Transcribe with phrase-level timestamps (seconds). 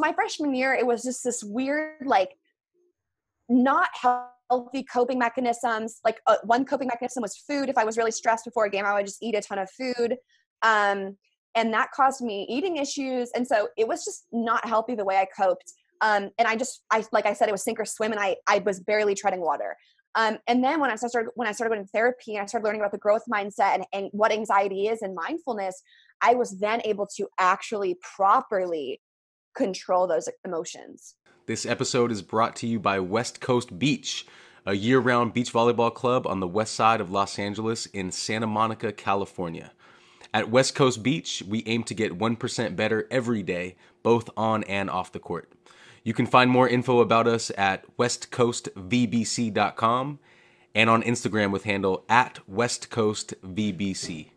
[0.00, 2.36] my freshman year, it was just this weird, like,
[3.48, 6.00] not healthy coping mechanisms.
[6.04, 7.68] Like, uh, one coping mechanism was food.
[7.68, 9.70] If I was really stressed before a game, I would just eat a ton of
[9.70, 10.16] food.
[10.62, 11.16] Um,
[11.54, 13.30] and that caused me eating issues.
[13.34, 15.72] And so it was just not healthy the way I coped.
[16.00, 18.36] Um, and I just, I like I said, it was sink or swim, and I
[18.46, 19.76] I was barely treading water.
[20.14, 22.64] Um, and then when I started when I started going to therapy and I started
[22.64, 25.82] learning about the growth mindset and, and what anxiety is and mindfulness,
[26.20, 29.00] I was then able to actually properly
[29.54, 31.14] control those emotions.
[31.46, 34.26] This episode is brought to you by West Coast Beach,
[34.66, 38.46] a year round beach volleyball club on the west side of Los Angeles in Santa
[38.46, 39.72] Monica, California.
[40.34, 44.90] At West Coast Beach, we aim to get 1% better every day, both on and
[44.90, 45.50] off the court.
[46.04, 50.18] You can find more info about us at westcoastvbc.com
[50.74, 54.30] and on Instagram with handle at westcoastvbc.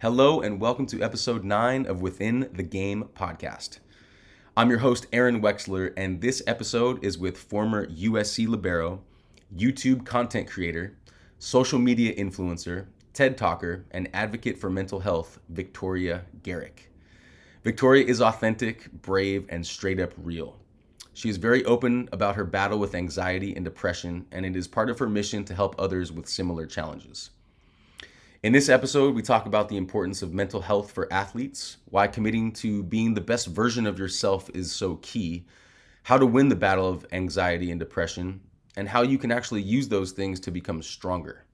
[0.00, 3.80] Hello, and welcome to episode 9 of Within the Game podcast.
[4.58, 9.04] I'm your host, Aaron Wexler, and this episode is with former USC Libero,
[9.56, 10.96] YouTube content creator,
[11.38, 16.90] social media influencer, TED Talker, and advocate for mental health, Victoria Garrick.
[17.62, 20.56] Victoria is authentic, brave, and straight up real.
[21.14, 24.90] She is very open about her battle with anxiety and depression, and it is part
[24.90, 27.30] of her mission to help others with similar challenges.
[28.40, 32.52] In this episode, we talk about the importance of mental health for athletes, why committing
[32.52, 35.44] to being the best version of yourself is so key,
[36.04, 38.40] how to win the battle of anxiety and depression,
[38.76, 41.46] and how you can actually use those things to become stronger.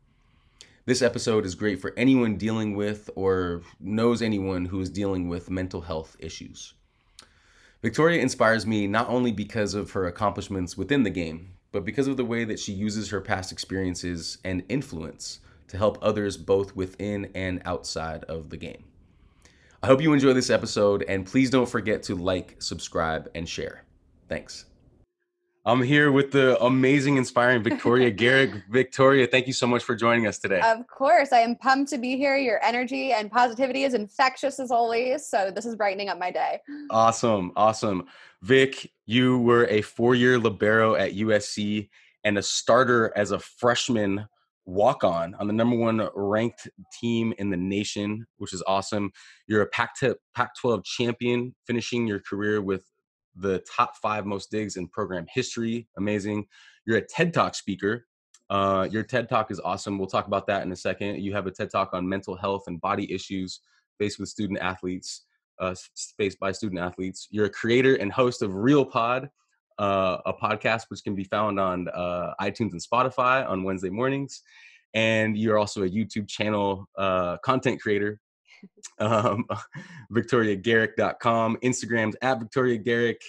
[0.85, 5.49] This episode is great for anyone dealing with or knows anyone who is dealing with
[5.49, 6.75] mental health issues.
[7.81, 12.19] Victoria inspires me not only because of her accomplishments within the game, but because of
[12.19, 17.31] the way that she uses her past experiences and influence to help others both within
[17.35, 18.85] and outside of the game.
[19.83, 23.85] I hope you enjoy this episode, and please don't forget to like, subscribe, and share.
[24.29, 24.65] Thanks.
[25.67, 28.51] I'm here with the amazing, inspiring Victoria Garrick.
[28.71, 30.61] Victoria, thank you so much for joining us today.
[30.61, 31.33] Of course.
[31.33, 32.37] I am pumped to be here.
[32.37, 35.27] Your energy and positivity is infectious as always.
[35.27, 36.61] So this is brightening up my day.
[36.91, 37.53] Awesome.
[37.57, 38.05] Awesome.
[38.43, 41.89] Vic, you were a four year Libero at USC
[42.25, 44.27] and a starter as a freshman
[44.67, 49.11] walk on on the number one ranked team in the nation, which is awesome.
[49.47, 49.95] You're a Pac
[50.61, 52.85] 12 champion, finishing your career with
[53.37, 55.89] the top five most digs in program history.
[55.97, 56.47] Amazing.
[56.87, 58.07] You're a TED Talk speaker.
[58.51, 59.99] Uh, your TED Talk is awesome.
[59.99, 61.21] We'll talk about that in a second.
[61.21, 63.61] You have a TED Talk on mental health and body issues
[63.99, 65.23] faced with student athletes,
[65.61, 65.75] uh,
[66.17, 67.29] faced by student athletes.
[67.31, 69.31] You're a creator and host of Real Pod,
[69.79, 74.43] uh, a podcast which can be found on uh, iTunes and Spotify on Wednesday mornings.
[74.95, 78.21] And you're also a YouTube channel uh, content creator
[78.99, 79.45] um,
[80.13, 81.59] VictoriaGarrick.com.
[81.63, 83.21] Instagram's at Victoria Garrick.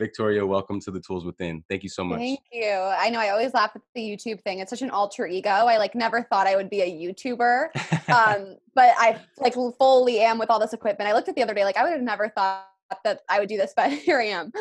[0.00, 1.62] Victoria, welcome to the Tools Within.
[1.68, 2.20] Thank you so much.
[2.20, 2.70] Thank you.
[2.72, 4.60] I know I always laugh at the YouTube thing.
[4.60, 5.50] It's such an alter ego.
[5.50, 10.38] I like never thought I would be a YouTuber, um, but I like fully am
[10.38, 11.06] with all this equipment.
[11.06, 12.66] I looked at the other day, like I would have never thought
[13.04, 14.52] that I would do this, but here I am.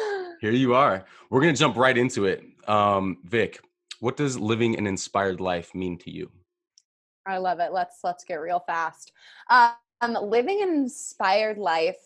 [0.42, 1.06] Here you are.
[1.30, 2.44] We're gonna jump right into it.
[2.68, 3.60] Um, Vic,
[4.00, 6.32] what does living an inspired life mean to you?
[7.26, 7.72] I love it.
[7.72, 9.12] Let's let's get real fast.
[9.50, 11.98] Um, living an inspired life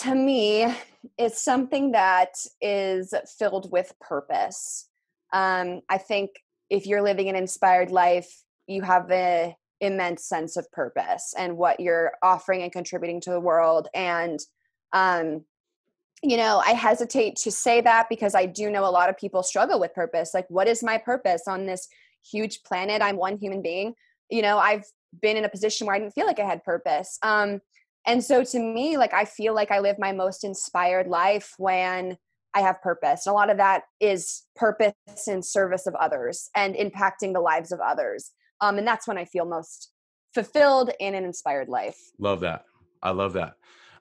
[0.00, 0.74] to me
[1.18, 4.88] is something that is filled with purpose.
[5.32, 6.30] Um, I think
[6.70, 11.78] if you're living an inspired life, you have an immense sense of purpose and what
[11.78, 13.88] you're offering and contributing to the world.
[13.94, 14.40] And,
[14.94, 15.44] um,
[16.22, 19.42] you know, I hesitate to say that because I do know a lot of people
[19.42, 20.32] struggle with purpose.
[20.32, 21.86] Like, what is my purpose on this
[22.24, 23.02] huge planet?
[23.02, 23.94] I'm one human being.
[24.30, 24.86] You know, I've
[25.20, 27.18] been in a position where I didn't feel like I had purpose.
[27.22, 27.60] Um,
[28.06, 32.16] and so to me, like I feel like I live my most inspired life when
[32.54, 33.26] I have purpose.
[33.26, 34.94] And a lot of that is purpose
[35.26, 38.30] in service of others and impacting the lives of others.
[38.60, 39.90] Um, and that's when I feel most
[40.32, 41.98] fulfilled in an inspired life.
[42.18, 42.64] Love that.
[43.02, 43.54] I love that.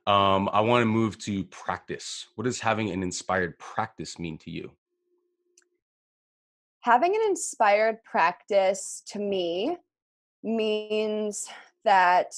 [0.06, 2.28] Um, I want to move to practice.
[2.36, 4.72] What does having an inspired practice mean to you?
[6.82, 9.78] Having an inspired practice to me
[10.44, 11.48] means
[11.86, 12.34] that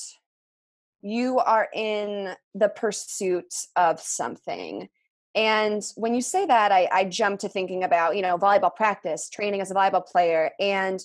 [1.01, 4.87] you are in the pursuit of something.
[5.33, 9.29] And when you say that, I, I jump to thinking about, you know, volleyball practice,
[9.29, 10.51] training as a volleyball player.
[10.59, 11.03] And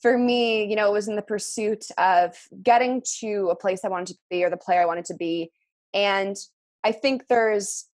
[0.00, 3.88] for me, you know, it was in the pursuit of getting to a place I
[3.88, 5.50] wanted to be or the player I wanted to be.
[5.96, 6.36] And
[6.84, 7.86] I think there's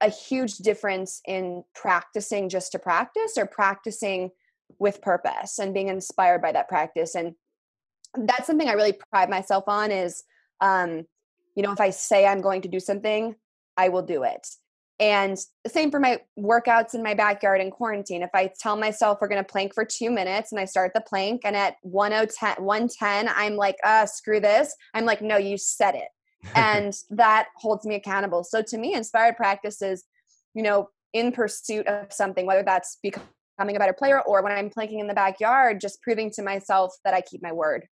[0.00, 4.30] a huge difference in practicing just to practice or practicing
[4.78, 7.16] with purpose and being inspired by that practice.
[7.16, 7.34] And
[8.16, 10.22] that's something I really pride myself on is,
[10.60, 11.04] um,
[11.56, 13.34] you know, if I say I'm going to do something,
[13.76, 14.46] I will do it.
[15.00, 15.36] And
[15.66, 18.22] same for my workouts in my backyard in quarantine.
[18.22, 21.00] If I tell myself we're going to plank for two minutes and I start the
[21.00, 24.72] plank and at 110, 110, I'm like, uh, screw this.
[24.94, 26.08] I'm like, no, you said it.
[26.54, 28.44] and that holds me accountable.
[28.44, 30.04] So to me, inspired practice is,
[30.54, 34.70] you know, in pursuit of something, whether that's becoming a better player or when I'm
[34.70, 37.86] planking in the backyard, just proving to myself that I keep my word.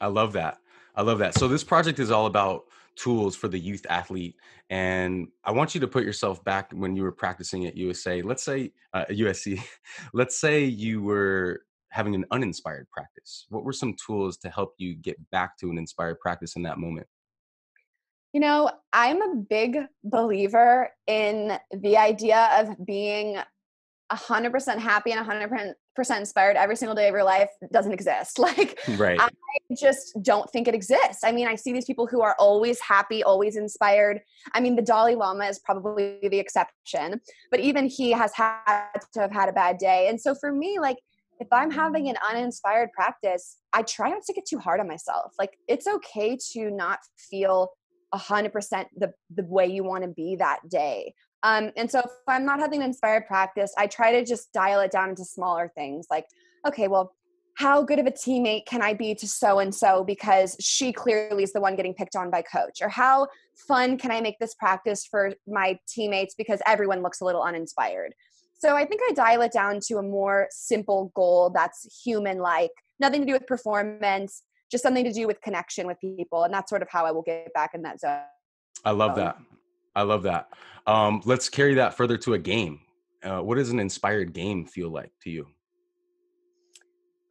[0.00, 0.58] I love that.
[0.94, 1.34] I love that.
[1.38, 2.64] So this project is all about
[2.96, 4.36] tools for the youth athlete,
[4.70, 8.22] and I want you to put yourself back when you were practicing at USA.
[8.22, 9.62] Let's say uh, USC.
[10.12, 13.46] Let's say you were having an uninspired practice.
[13.48, 16.78] What were some tools to help you get back to an inspired practice in that
[16.78, 17.06] moment?
[18.36, 23.38] You know, I'm a big believer in the idea of being
[24.12, 25.74] 100% happy and 100%
[26.18, 28.38] inspired every single day of your life doesn't exist.
[28.46, 29.18] Like, right.
[29.18, 29.30] I
[29.74, 31.24] just don't think it exists.
[31.24, 34.20] I mean, I see these people who are always happy, always inspired.
[34.52, 39.20] I mean, the Dalai Lama is probably the exception, but even he has had to
[39.20, 40.08] have had a bad day.
[40.10, 40.98] And so for me, like,
[41.40, 45.32] if I'm having an uninspired practice, I try not to get too hard on myself.
[45.38, 46.98] Like, it's okay to not
[47.30, 47.70] feel
[48.16, 51.14] 100% the, the way you want to be that day.
[51.42, 54.80] Um, and so if I'm not having an inspired practice, I try to just dial
[54.80, 56.26] it down into smaller things like,
[56.66, 57.14] okay, well,
[57.56, 61.42] how good of a teammate can I be to so and so because she clearly
[61.42, 62.82] is the one getting picked on by coach?
[62.82, 63.28] Or how
[63.66, 68.12] fun can I make this practice for my teammates because everyone looks a little uninspired?
[68.58, 72.72] So I think I dial it down to a more simple goal that's human like,
[73.00, 76.44] nothing to do with performance, just something to do with connection with people.
[76.44, 78.20] And that's sort of how I will get back in that zone.
[78.84, 79.38] I love that.
[79.94, 80.48] I love that.
[80.86, 82.80] Um, let's carry that further to a game.
[83.22, 85.46] Uh, what does an inspired game feel like to you?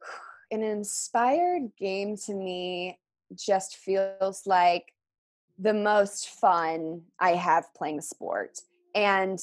[0.50, 2.98] An inspired game to me
[3.34, 4.92] just feels like
[5.58, 8.58] the most fun I have playing a sport.
[8.94, 9.38] And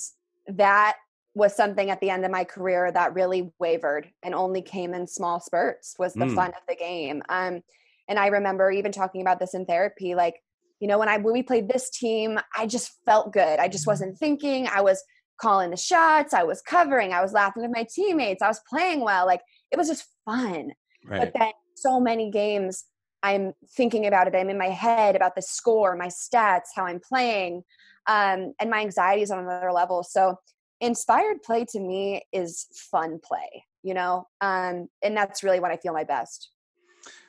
[0.47, 0.97] that
[1.35, 5.07] was something at the end of my career that really wavered and only came in
[5.07, 6.35] small spurts was the mm.
[6.35, 7.23] fun of the game.
[7.29, 7.63] Um,
[8.07, 10.35] and I remember even talking about this in therapy, like
[10.79, 13.59] you know when i when we played this team i just felt good.
[13.59, 13.91] I just mm-hmm.
[13.91, 14.67] wasn't thinking.
[14.67, 15.03] I was
[15.39, 16.33] calling the shots.
[16.33, 17.13] I was covering.
[17.13, 18.41] I was laughing with my teammates.
[18.41, 19.25] I was playing well.
[19.25, 19.41] Like
[19.71, 20.71] it was just fun.
[21.05, 21.19] Right.
[21.19, 22.85] but then so many games
[23.23, 24.35] i'm thinking about it.
[24.35, 27.63] I'm in my head about the score my stats how i'm playing
[28.07, 30.03] um, and my anxiety is on another level.
[30.03, 30.37] So
[30.81, 34.27] inspired play to me is fun play you know?
[34.41, 36.49] Um, and that's really when i feel my best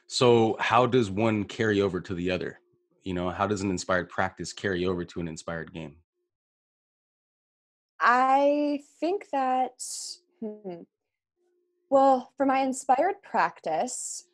[0.06, 2.60] so how does one carry over to the other?
[3.02, 5.96] You know how does an inspired practice carry over to an inspired game?
[8.00, 9.82] I think that
[10.40, 10.82] hmm,
[11.94, 14.24] well for my inspired practice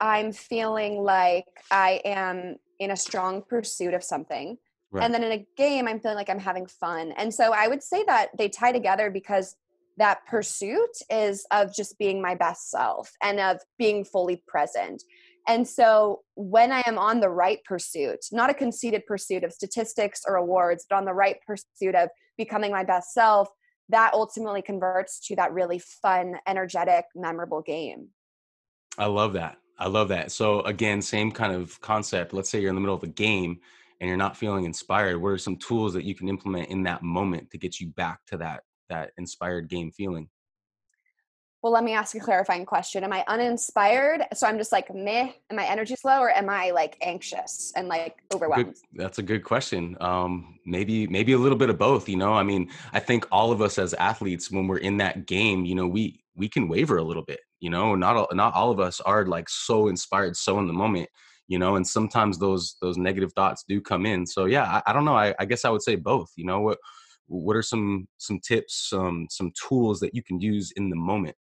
[0.00, 4.58] i'm feeling like i am in a strong pursuit of something
[4.90, 5.04] right.
[5.04, 7.82] and then in a game i'm feeling like i'm having fun and so i would
[7.82, 9.54] say that they tie together because
[9.96, 15.02] that pursuit is of just being my best self and of being fully present
[15.46, 20.22] and so when I am on the right pursuit, not a conceited pursuit of statistics
[20.26, 22.08] or awards, but on the right pursuit of
[22.38, 23.48] becoming my best self,
[23.90, 28.08] that ultimately converts to that really fun, energetic, memorable game.
[28.96, 29.58] I love that.
[29.78, 30.32] I love that.
[30.32, 32.32] So again, same kind of concept.
[32.32, 33.58] Let's say you're in the middle of a game
[34.00, 35.20] and you're not feeling inspired.
[35.20, 38.20] What are some tools that you can implement in that moment to get you back
[38.28, 40.28] to that that inspired game feeling?
[41.64, 43.04] well, let me ask a clarifying question.
[43.04, 44.26] Am I uninspired?
[44.34, 45.30] So I'm just like meh.
[45.50, 48.66] Am I energy slow or am I like anxious and like overwhelmed?
[48.66, 49.96] Good, that's a good question.
[49.98, 52.06] Um, maybe maybe a little bit of both.
[52.06, 55.24] You know, I mean, I think all of us as athletes, when we're in that
[55.24, 57.40] game, you know, we we can waver a little bit.
[57.60, 60.74] You know, not all, not all of us are like so inspired, so in the
[60.74, 61.08] moment.
[61.48, 64.26] You know, and sometimes those those negative thoughts do come in.
[64.26, 65.16] So yeah, I, I don't know.
[65.16, 66.28] I, I guess I would say both.
[66.36, 66.76] You know what
[67.26, 71.36] what are some some tips some some tools that you can use in the moment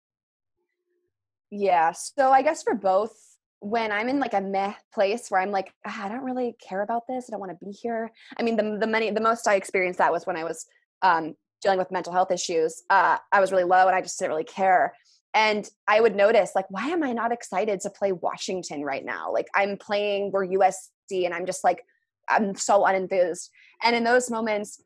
[1.51, 1.91] yeah.
[1.91, 3.11] So I guess for both,
[3.59, 6.81] when I'm in like a meh place where I'm like, ah, I don't really care
[6.81, 7.25] about this.
[7.27, 8.09] I don't want to be here.
[8.37, 10.65] I mean, the the many the most I experienced that was when I was
[11.03, 12.81] um, dealing with mental health issues.
[12.89, 14.95] Uh, I was really low and I just didn't really care.
[15.33, 19.31] And I would notice like, why am I not excited to play Washington right now?
[19.31, 21.85] Like I'm playing we're USC and I'm just like
[22.29, 23.49] I'm so unenthused.
[23.83, 24.81] And in those moments,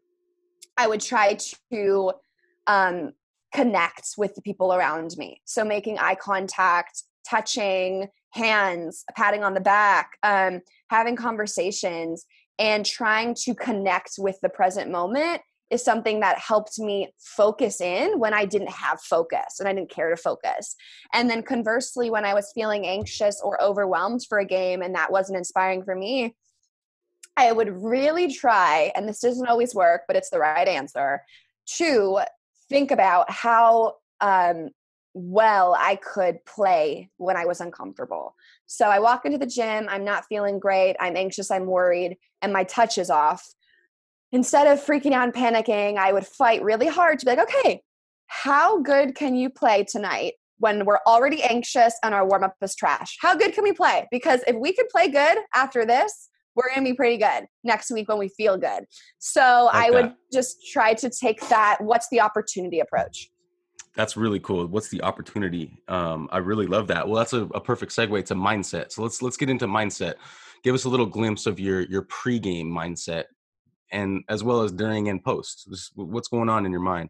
[0.77, 1.37] I would try
[1.71, 2.13] to
[2.67, 3.13] um,
[3.53, 5.41] connect with the people around me.
[5.45, 12.25] So making eye contact, touching, hands, patting on the back, um, having conversations,
[12.59, 15.41] and trying to connect with the present moment
[15.71, 19.89] is something that helped me focus in when I didn't have focus and I didn't
[19.89, 20.75] care to focus.
[21.13, 25.11] And then conversely, when I was feeling anxious or overwhelmed for a game and that
[25.11, 26.35] wasn't inspiring for me,
[27.37, 31.21] I would really try, and this doesn't always work, but it's the right answer
[31.77, 32.19] to
[32.69, 34.69] think about how um,
[35.13, 38.35] well I could play when I was uncomfortable.
[38.65, 42.53] So I walk into the gym, I'm not feeling great, I'm anxious, I'm worried, and
[42.53, 43.45] my touch is off.
[44.31, 47.81] Instead of freaking out and panicking, I would fight really hard to be like, okay,
[48.27, 52.75] how good can you play tonight when we're already anxious and our warm up is
[52.75, 53.17] trash?
[53.21, 54.07] How good can we play?
[54.11, 57.91] Because if we could play good after this, we're going to be pretty good next
[57.91, 58.85] week when we feel good.
[59.19, 60.15] So like I would that.
[60.33, 63.29] just try to take that what's the opportunity approach.
[63.95, 64.65] That's really cool.
[64.67, 65.81] What's the opportunity?
[65.87, 67.07] Um, I really love that.
[67.07, 68.91] Well, that's a, a perfect segue to mindset.
[68.91, 70.15] So let's let's get into mindset.
[70.63, 73.25] Give us a little glimpse of your your pregame mindset,
[73.91, 75.69] and as well as during and post.
[75.95, 77.09] what's going on in your mind?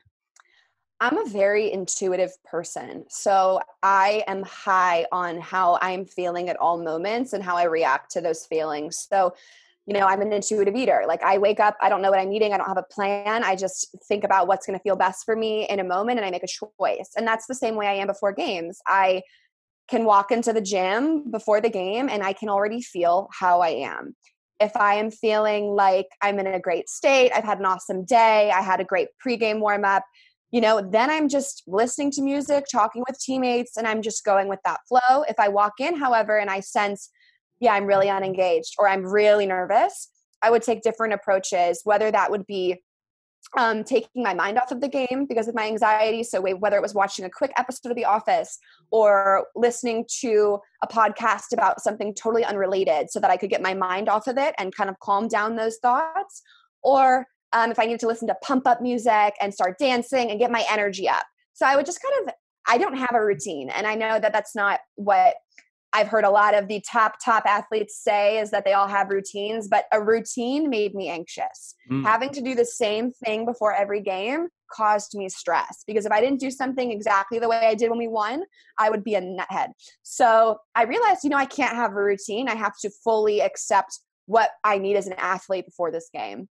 [1.02, 3.06] I'm a very intuitive person.
[3.10, 8.12] So I am high on how I'm feeling at all moments and how I react
[8.12, 9.08] to those feelings.
[9.10, 9.34] So
[9.88, 11.04] you know, I'm an intuitive eater.
[11.08, 13.44] Like I wake up, I don't know what I'm eating, I don't have a plan.
[13.44, 16.26] I just think about what's going to feel best for me in a moment and
[16.26, 17.12] I make a choice.
[17.16, 18.80] And that's the same way I am before games.
[18.88, 19.22] I
[19.88, 23.70] can walk into the gym before the game and I can already feel how I
[23.70, 24.16] am.
[24.60, 28.50] If I am feeling like I'm in a great state, I've had an awesome day,
[28.50, 30.04] I had a great pregame warm up,
[30.56, 34.48] you know, then I'm just listening to music, talking with teammates, and I'm just going
[34.48, 35.24] with that flow.
[35.28, 37.10] If I walk in, however, and I sense
[37.60, 40.10] yeah, I'm really unengaged or I'm really nervous,
[40.42, 42.82] I would take different approaches, whether that would be
[43.58, 46.24] um, taking my mind off of the game because of my anxiety.
[46.24, 48.58] So, whether it was watching a quick episode of The Office
[48.92, 53.74] or listening to a podcast about something totally unrelated so that I could get my
[53.74, 56.42] mind off of it and kind of calm down those thoughts,
[56.82, 60.40] or um, if I needed to listen to pump up music and start dancing and
[60.40, 61.26] get my energy up.
[61.54, 62.34] So, I would just kind of,
[62.68, 63.70] I don't have a routine.
[63.70, 65.36] And I know that that's not what
[65.96, 69.10] I've heard a lot of the top top athletes say is that they all have
[69.10, 71.74] routines, but a routine made me anxious.
[71.90, 72.04] Mm.
[72.04, 76.20] Having to do the same thing before every game caused me stress because if I
[76.20, 78.44] didn't do something exactly the way I did when we won,
[78.78, 79.70] I would be a nuthead.
[80.04, 82.50] So I realized, you know, I can't have a routine.
[82.50, 86.50] I have to fully accept what I need as an athlete before this game.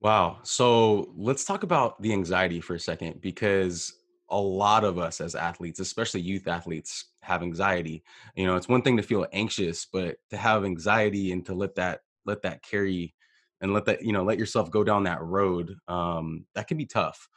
[0.00, 0.38] Wow.
[0.42, 3.92] So let's talk about the anxiety for a second because
[4.30, 8.02] a lot of us as athletes, especially youth athletes, have anxiety.
[8.34, 11.74] You know, it's one thing to feel anxious, but to have anxiety and to let
[11.76, 13.14] that let that carry
[13.60, 16.86] and let that you know let yourself go down that road, um, that can be
[16.86, 17.28] tough.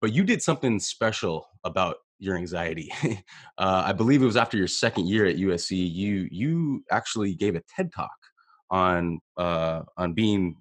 [0.00, 2.90] But you did something special about your anxiety.
[3.58, 5.76] uh, I believe it was after your second year at USC.
[5.76, 8.10] You you actually gave a TED talk
[8.70, 10.56] on uh, on being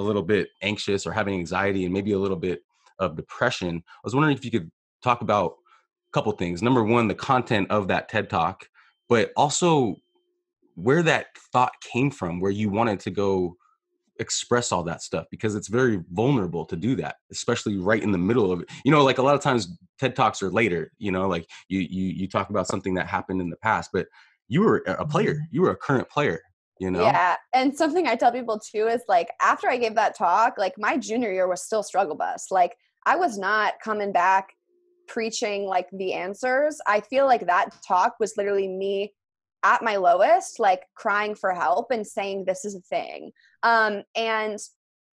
[0.00, 2.62] a little bit anxious or having anxiety and maybe a little bit
[2.98, 3.82] of depression.
[3.86, 4.70] I was wondering if you could
[5.02, 6.62] talk about a couple things.
[6.62, 8.68] Number one, the content of that TED Talk,
[9.08, 9.96] but also
[10.74, 13.56] where that thought came from, where you wanted to go
[14.18, 18.18] express all that stuff because it's very vulnerable to do that especially right in the
[18.18, 21.10] middle of it you know like a lot of times ted talks are later you
[21.10, 24.06] know like you you you talk about something that happened in the past but
[24.46, 25.44] you were a player mm-hmm.
[25.50, 26.42] you were a current player
[26.80, 30.16] you know yeah and something i tell people too is like after i gave that
[30.16, 34.54] talk like my junior year was still struggle bus like i was not coming back
[35.10, 36.80] preaching like the answers.
[36.86, 39.12] I feel like that talk was literally me
[39.62, 43.32] at my lowest, like crying for help and saying this is a thing.
[43.62, 44.58] Um, and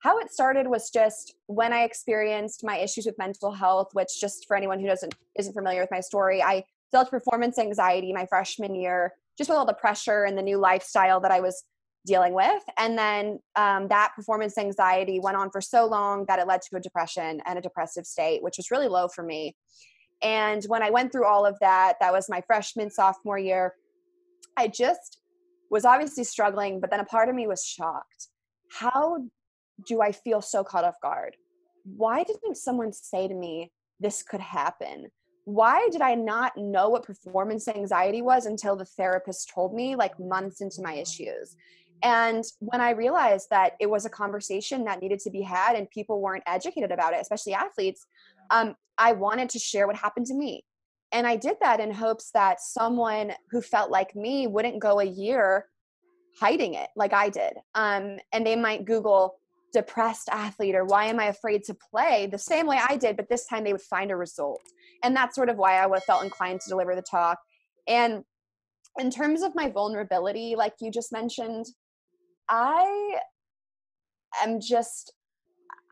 [0.01, 4.47] how it started was just when I experienced my issues with mental health, which just
[4.47, 8.75] for anyone who doesn't isn't familiar with my story, I dealt performance anxiety my freshman
[8.75, 11.65] year, just with all the pressure and the new lifestyle that I was
[12.07, 12.63] dealing with.
[12.79, 16.77] And then um, that performance anxiety went on for so long that it led to
[16.77, 19.57] a depression and a depressive state, which was really low for me.
[20.23, 23.75] And when I went through all of that, that was my freshman, sophomore year,
[24.57, 25.21] I just
[25.71, 28.29] was obviously struggling, but then a part of me was shocked.
[28.71, 29.19] How
[29.87, 31.37] do I feel so caught off guard?
[31.85, 35.09] Why didn't someone say to me, this could happen?
[35.47, 40.19] Why did I not know what performance anxiety was until the therapist told me, like
[40.19, 41.55] months into my issues?
[42.03, 45.89] And when I realized that it was a conversation that needed to be had and
[45.89, 48.05] people weren't educated about it, especially athletes,
[48.51, 50.65] um, I wanted to share what happened to me.
[51.13, 55.05] And I did that in hopes that someone who felt like me wouldn't go a
[55.05, 55.67] year
[56.41, 57.55] hiding it like I did.
[57.77, 59.37] Um, and they might Google
[59.73, 63.29] depressed athlete or why am I afraid to play the same way I did, but
[63.29, 64.61] this time they would find a result.
[65.03, 67.39] And that's sort of why I felt inclined to deliver the talk.
[67.87, 68.25] And
[68.99, 71.67] in terms of my vulnerability, like you just mentioned,
[72.49, 73.19] I
[74.43, 75.13] am just,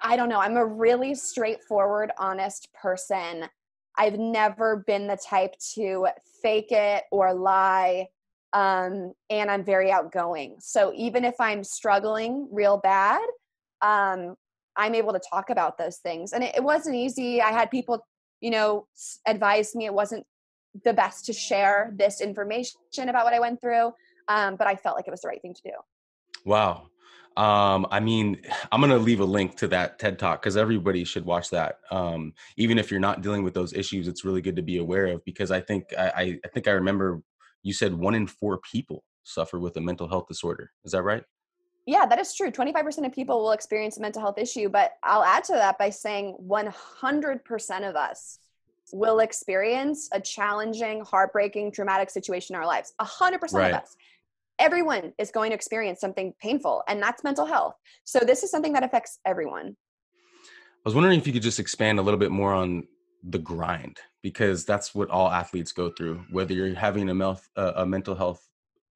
[0.03, 3.45] I don't know, I'm a really straightforward, honest person.
[3.97, 6.09] I've never been the type to
[6.43, 8.09] fake it or lie.
[8.53, 10.57] Um, and I'm very outgoing.
[10.61, 13.23] So even if I'm struggling real bad,
[13.83, 14.37] um,
[14.77, 16.33] I'm able to talk about those things.
[16.33, 17.43] And it, it wasn't easy.
[17.43, 18.07] I had people,
[18.41, 18.87] you know,
[19.27, 20.25] advised me it wasn't
[20.85, 23.93] the best to share this information about what I went through.
[24.29, 25.73] Um, but I felt like it was the right thing to do.
[26.45, 26.89] Wow.
[27.37, 28.41] Um, I mean,
[28.73, 31.79] I'm gonna leave a link to that TED Talk because everybody should watch that.
[31.91, 35.07] Um, even if you're not dealing with those issues, it's really good to be aware
[35.07, 37.23] of because I think I, I think I remember
[37.63, 40.71] you said one in four people suffer with a mental health disorder.
[40.85, 41.25] Is that right?
[41.87, 42.51] Yeah, that is true.
[42.51, 45.91] 25% of people will experience a mental health issue, but I'll add to that by
[45.91, 48.39] saying 100% of us
[48.93, 52.95] will experience a challenging, heartbreaking, traumatic situation in our lives.
[53.01, 53.75] 100% right.
[53.75, 53.97] of us
[54.59, 57.75] everyone is going to experience something painful and that's mental health
[58.05, 59.77] so this is something that affects everyone
[60.47, 62.87] i was wondering if you could just expand a little bit more on
[63.31, 67.73] the grind because that's what all athletes go through whether you're having a, mel- uh,
[67.77, 68.49] a mental health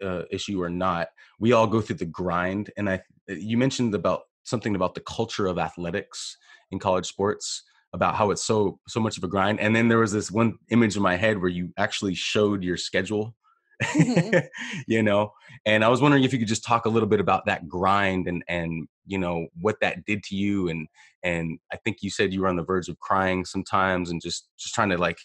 [0.02, 4.22] uh, issue or not we all go through the grind and i you mentioned about
[4.44, 6.36] something about the culture of athletics
[6.70, 9.98] in college sports about how it's so so much of a grind and then there
[9.98, 13.34] was this one image in my head where you actually showed your schedule
[13.82, 14.38] mm-hmm.
[14.86, 15.32] you know
[15.64, 18.28] and i was wondering if you could just talk a little bit about that grind
[18.28, 20.86] and and you know what that did to you and
[21.22, 24.48] and i think you said you were on the verge of crying sometimes and just
[24.58, 25.18] just trying to like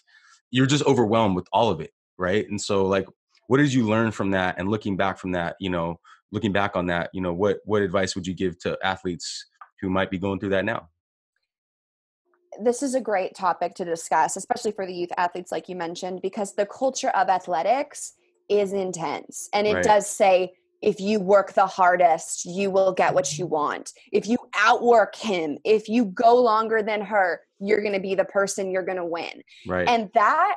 [0.50, 3.06] you're just overwhelmed with all of it right and so like
[3.48, 5.98] what did you learn from that and looking back from that you know
[6.32, 9.46] looking back on that you know what what advice would you give to athletes
[9.80, 10.88] who might be going through that now
[12.62, 16.20] this is a great topic to discuss especially for the youth athletes like you mentioned
[16.22, 18.14] because the culture of athletics
[18.48, 19.48] is intense.
[19.52, 19.84] And it right.
[19.84, 23.92] does say, if you work the hardest, you will get what you want.
[24.12, 28.26] If you outwork him, if you go longer than her, you're going to be the
[28.26, 29.42] person you're going to win.
[29.66, 29.88] Right.
[29.88, 30.56] And that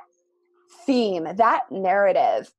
[0.86, 2.52] theme, that narrative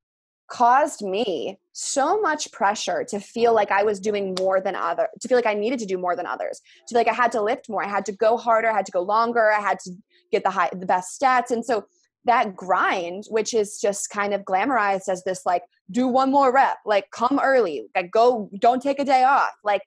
[0.49, 5.29] caused me so much pressure to feel like I was doing more than other to
[5.29, 6.61] feel like I needed to do more than others.
[6.89, 8.87] To feel like I had to lift more, I had to go harder, I had
[8.87, 9.93] to go longer, I had to
[10.33, 11.51] get the high the best stats.
[11.51, 11.87] And so
[12.25, 16.79] that grind, which is just kind of glamorized as this like, do one more rep,
[16.85, 19.83] like come early, like go, don't take a day off, like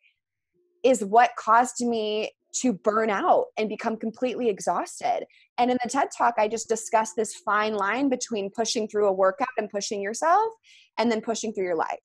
[0.83, 5.25] is what caused me to burn out and become completely exhausted.
[5.57, 9.13] And in the TED talk, I just discussed this fine line between pushing through a
[9.13, 10.51] workout and pushing yourself
[10.97, 11.99] and then pushing through your life.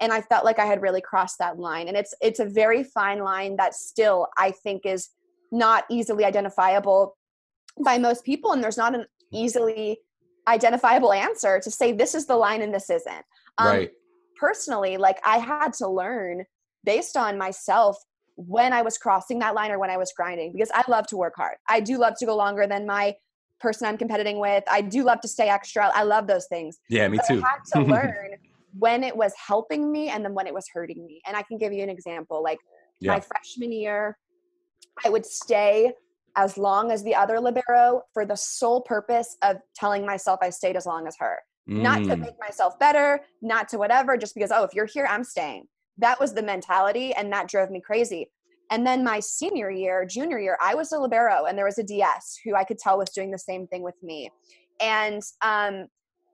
[0.00, 1.88] And I felt like I had really crossed that line.
[1.88, 5.10] And it's it's a very fine line that still I think is
[5.52, 7.16] not easily identifiable
[7.84, 9.98] by most people and there's not an easily
[10.48, 13.24] identifiable answer to say this is the line and this isn't.
[13.58, 13.90] Um, right.
[14.38, 16.44] Personally, like I had to learn
[16.84, 17.98] based on myself
[18.46, 21.16] when I was crossing that line or when I was grinding because I love to
[21.16, 21.56] work hard.
[21.68, 23.14] I do love to go longer than my
[23.60, 24.64] person I'm competing with.
[24.70, 25.90] I do love to stay extra.
[25.94, 26.78] I love those things.
[26.88, 27.42] Yeah, me but too.
[27.44, 28.30] I had to learn
[28.78, 31.20] when it was helping me and then when it was hurting me.
[31.26, 32.42] And I can give you an example.
[32.42, 32.58] Like
[33.00, 33.12] yeah.
[33.12, 34.16] my freshman year,
[35.04, 35.92] I would stay
[36.36, 40.76] as long as the other libero for the sole purpose of telling myself I stayed
[40.76, 41.38] as long as her.
[41.68, 41.82] Mm.
[41.82, 42.20] Not to mm.
[42.20, 45.66] make myself better, not to whatever, just because, oh, if you're here, I'm staying.
[46.00, 48.30] That was the mentality, and that drove me crazy.
[48.70, 51.82] And then my senior year, junior year, I was a libero, and there was a
[51.82, 54.30] DS who I could tell was doing the same thing with me.
[54.80, 55.86] And um,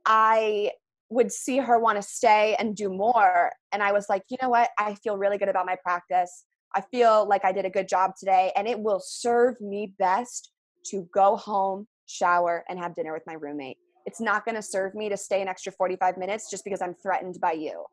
[0.04, 0.72] I
[1.08, 3.52] would see her want to stay and do more.
[3.72, 4.70] And I was like, you know what?
[4.78, 6.44] I feel really good about my practice.
[6.74, 10.52] I feel like I did a good job today, and it will serve me best
[10.90, 13.78] to go home, shower, and have dinner with my roommate.
[14.04, 16.94] It's not going to serve me to stay an extra 45 minutes just because I'm
[16.94, 17.84] threatened by you.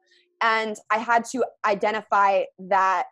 [0.43, 3.06] And I had to identify that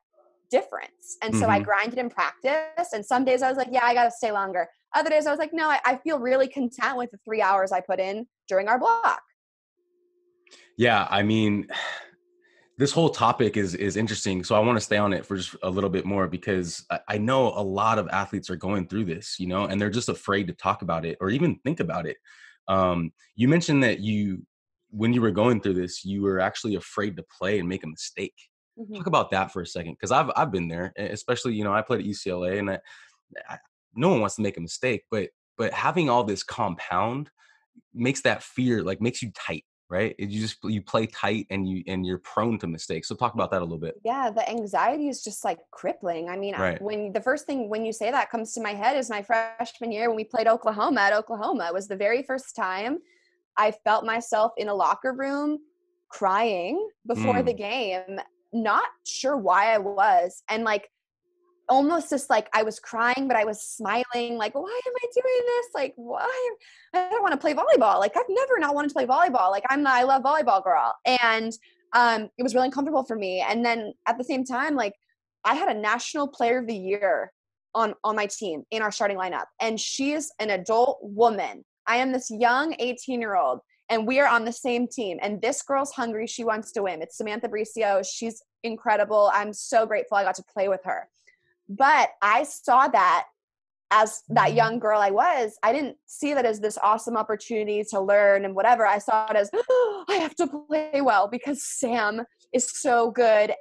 [0.52, 1.18] difference.
[1.24, 1.52] And so mm-hmm.
[1.52, 2.90] I grinded in practice.
[2.94, 4.68] And some days I was like, yeah, I got to stay longer.
[4.94, 7.72] Other days I was like, no, I, I feel really content with the three hours
[7.72, 9.22] I put in during our block.
[10.78, 11.08] Yeah.
[11.10, 11.68] I mean,
[12.78, 15.56] this whole topic is is interesting so i want to stay on it for just
[15.62, 19.36] a little bit more because I, know a lot of athletes are going through this
[19.40, 22.18] you know and they're just afraid to talk about it or even think about it
[22.68, 24.44] um, you mentioned that you
[24.92, 27.88] when you were going through this you were actually afraid to play and make a
[27.88, 28.36] mistake
[28.80, 28.96] mm-hmm.
[28.96, 31.82] talk about that for a second because i've i've been there especially you know i
[31.82, 32.80] played at ucla and I,
[33.50, 33.58] I,
[33.96, 37.30] no one wants to make a mistake but but having all this compound
[37.94, 41.84] makes that fear like makes you tight right you just you play tight and you
[41.86, 45.10] and you're prone to mistakes so talk about that a little bit yeah the anxiety
[45.10, 46.82] is just like crippling i mean right.
[46.82, 49.92] when the first thing when you say that comes to my head is my freshman
[49.92, 53.00] year when we played oklahoma at oklahoma it was the very first time
[53.58, 55.58] i felt myself in a locker room
[56.10, 57.46] crying before mm.
[57.46, 58.20] the game
[58.54, 60.90] not sure why i was and like
[61.70, 65.46] almost just like I was crying, but I was smiling, like, why am I doing
[65.46, 65.68] this?
[65.74, 66.50] Like, why?
[66.94, 67.98] I don't want to play volleyball.
[67.98, 69.50] Like, I've never not wanted to play volleyball.
[69.52, 70.94] Like, I'm the I love volleyball girl.
[71.06, 71.54] And
[71.94, 73.40] um, it was really uncomfortable for me.
[73.40, 74.96] And then at the same time, like,
[75.46, 77.32] I had a national player of the year
[77.74, 82.12] on on my team in our starting lineup and she's an adult woman i am
[82.12, 85.92] this young 18 year old and we are on the same team and this girl's
[85.92, 87.02] hungry she wants to win.
[87.02, 91.10] It's samantha bricio she's incredible i'm so grateful i got to play with her.
[91.68, 93.26] But i saw that
[93.92, 94.58] as that mm-hmm.
[94.58, 98.56] young girl i was i didn't see that as this awesome opportunity to learn and
[98.56, 102.22] whatever i saw it as oh, i have to play well because sam
[102.54, 103.54] is so good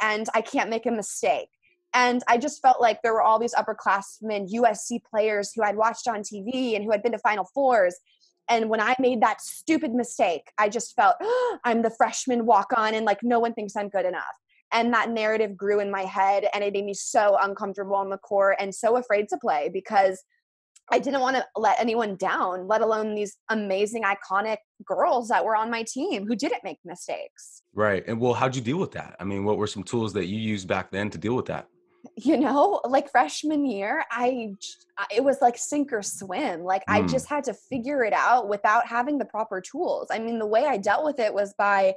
[0.00, 1.48] and i can't make a mistake
[1.94, 6.08] and I just felt like there were all these upperclassmen, USC players who I'd watched
[6.08, 7.96] on TV and who had been to Final Fours.
[8.48, 12.72] And when I made that stupid mistake, I just felt oh, I'm the freshman walk
[12.76, 14.24] on and like no one thinks I'm good enough.
[14.72, 18.16] And that narrative grew in my head and it made me so uncomfortable on the
[18.16, 20.22] court and so afraid to play because
[20.90, 25.54] I didn't want to let anyone down, let alone these amazing, iconic girls that were
[25.54, 27.62] on my team who didn't make mistakes.
[27.74, 28.02] Right.
[28.06, 29.14] And well, how'd you deal with that?
[29.20, 31.68] I mean, what were some tools that you used back then to deal with that?
[32.16, 34.54] You know like freshman year i
[35.14, 36.94] it was like sink or swim like mm.
[36.94, 40.08] i just had to figure it out without having the proper tools.
[40.10, 41.94] I mean the way i dealt with it was by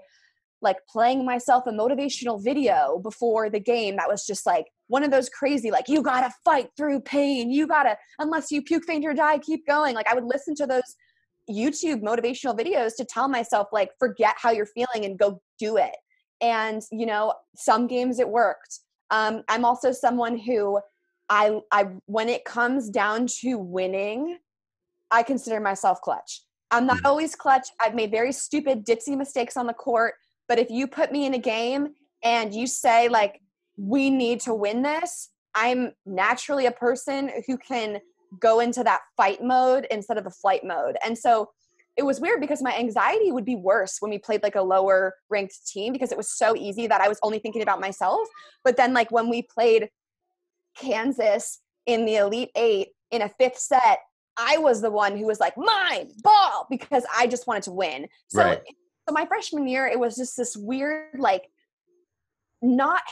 [0.62, 5.12] like playing myself a motivational video before the game that was just like one of
[5.12, 7.52] those crazy like you gotta fight through pain.
[7.52, 9.96] You gotta unless you puke faint or die keep going.
[9.96, 10.96] Like i would listen to those
[11.50, 15.96] youtube motivational videos to tell myself like forget how you're feeling and go do it.
[16.42, 18.80] And you know some games it worked
[19.12, 20.80] um, I'm also someone who
[21.30, 24.38] I I when it comes down to winning,
[25.12, 26.42] I consider myself clutch.
[26.72, 27.06] I'm not mm.
[27.06, 27.68] always clutch.
[27.80, 30.16] I've made very stupid ditzy mistakes on the court,
[30.48, 31.90] but if you put me in a game
[32.24, 33.42] and you say like
[33.78, 38.00] we need to win this, I'm naturally a person who can
[38.40, 40.98] go into that fight mode instead of the flight mode.
[41.04, 41.50] And so
[41.98, 45.16] it was weird because my anxiety would be worse when we played like a lower
[45.30, 48.28] ranked team because it was so easy that I was only thinking about myself.
[48.64, 49.90] But then like when we played
[50.78, 54.00] Kansas in the Elite 8 in a fifth set,
[54.38, 58.08] I was the one who was like, "Mine, ball," because I just wanted to win.
[58.28, 58.62] So right.
[59.08, 61.50] so my freshman year it was just this weird like
[62.62, 63.04] not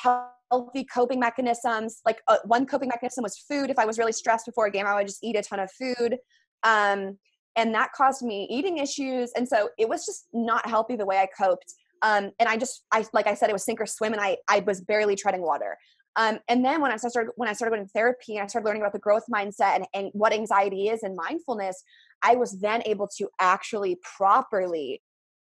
[0.51, 2.01] healthy coping mechanisms.
[2.05, 3.69] Like uh, one coping mechanism was food.
[3.69, 5.71] If I was really stressed before a game, I would just eat a ton of
[5.71, 6.17] food.
[6.63, 7.17] Um,
[7.55, 11.17] and that caused me eating issues and so it was just not healthy the way
[11.17, 14.13] i coped um, and i just i like i said it was sink or swim
[14.13, 15.77] and i i was barely treading water
[16.15, 18.67] um, and then when I started when I started going to therapy and I started
[18.67, 21.83] learning about the growth mindset and, and what anxiety is and mindfulness,
[22.21, 25.01] I was then able to actually properly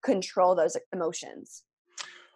[0.03, 1.63] control those emotions.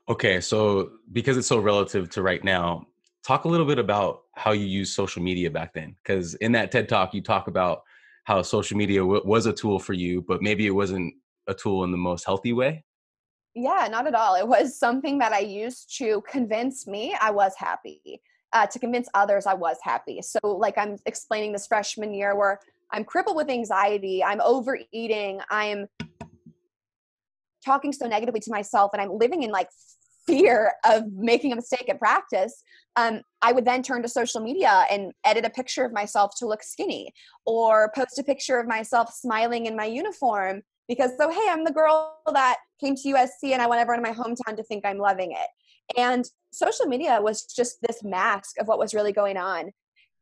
[0.09, 2.87] Okay, so because it's so relative to right now,
[3.25, 5.97] talk a little bit about how you use social media back then.
[6.03, 7.83] Because in that TED talk, you talk about
[8.25, 11.15] how social media w- was a tool for you, but maybe it wasn't
[11.47, 12.85] a tool in the most healthy way?
[13.55, 14.35] Yeah, not at all.
[14.35, 18.21] It was something that I used to convince me I was happy,
[18.53, 20.23] uh, to convince others I was happy.
[20.23, 22.61] So, like I'm explaining this freshman year where
[22.91, 25.87] I'm crippled with anxiety, I'm overeating, I'm
[27.65, 29.69] talking so negatively to myself, and I'm living in like
[30.27, 32.63] fear of making a mistake at practice,
[32.97, 36.47] um, I would then turn to social media and edit a picture of myself to
[36.47, 37.13] look skinny
[37.45, 41.73] or post a picture of myself smiling in my uniform because, so, hey, I'm the
[41.73, 44.99] girl that came to USC and I want everyone in my hometown to think I'm
[44.99, 45.99] loving it.
[45.99, 49.73] And social media was just this mask of what was really going on.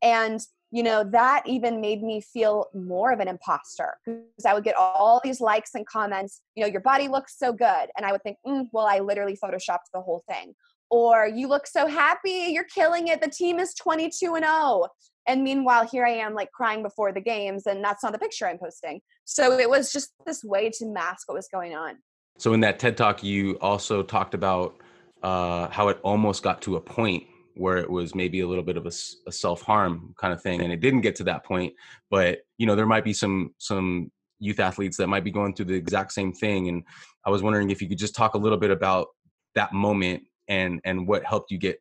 [0.02, 0.40] And
[0.72, 4.74] you know, that even made me feel more of an imposter because I would get
[4.74, 7.90] all these likes and comments, you know, your body looks so good.
[7.94, 10.54] And I would think, mm, well, I literally photoshopped the whole thing.
[10.92, 13.22] Or you look so happy, you're killing it.
[13.22, 14.88] The team is 22 and 0.
[15.26, 18.46] And meanwhile, here I am like crying before the games, and that's not the picture
[18.46, 19.00] I'm posting.
[19.24, 21.94] So it was just this way to mask what was going on.
[22.36, 24.76] So in that TED talk, you also talked about
[25.22, 27.24] uh, how it almost got to a point
[27.54, 28.92] where it was maybe a little bit of a,
[29.26, 31.70] a self-harm kind of thing and it didn't get to that point
[32.10, 35.66] but you know there might be some some youth athletes that might be going through
[35.66, 36.82] the exact same thing and
[37.26, 39.08] i was wondering if you could just talk a little bit about
[39.54, 40.22] that moment
[40.52, 41.80] and and what helped you get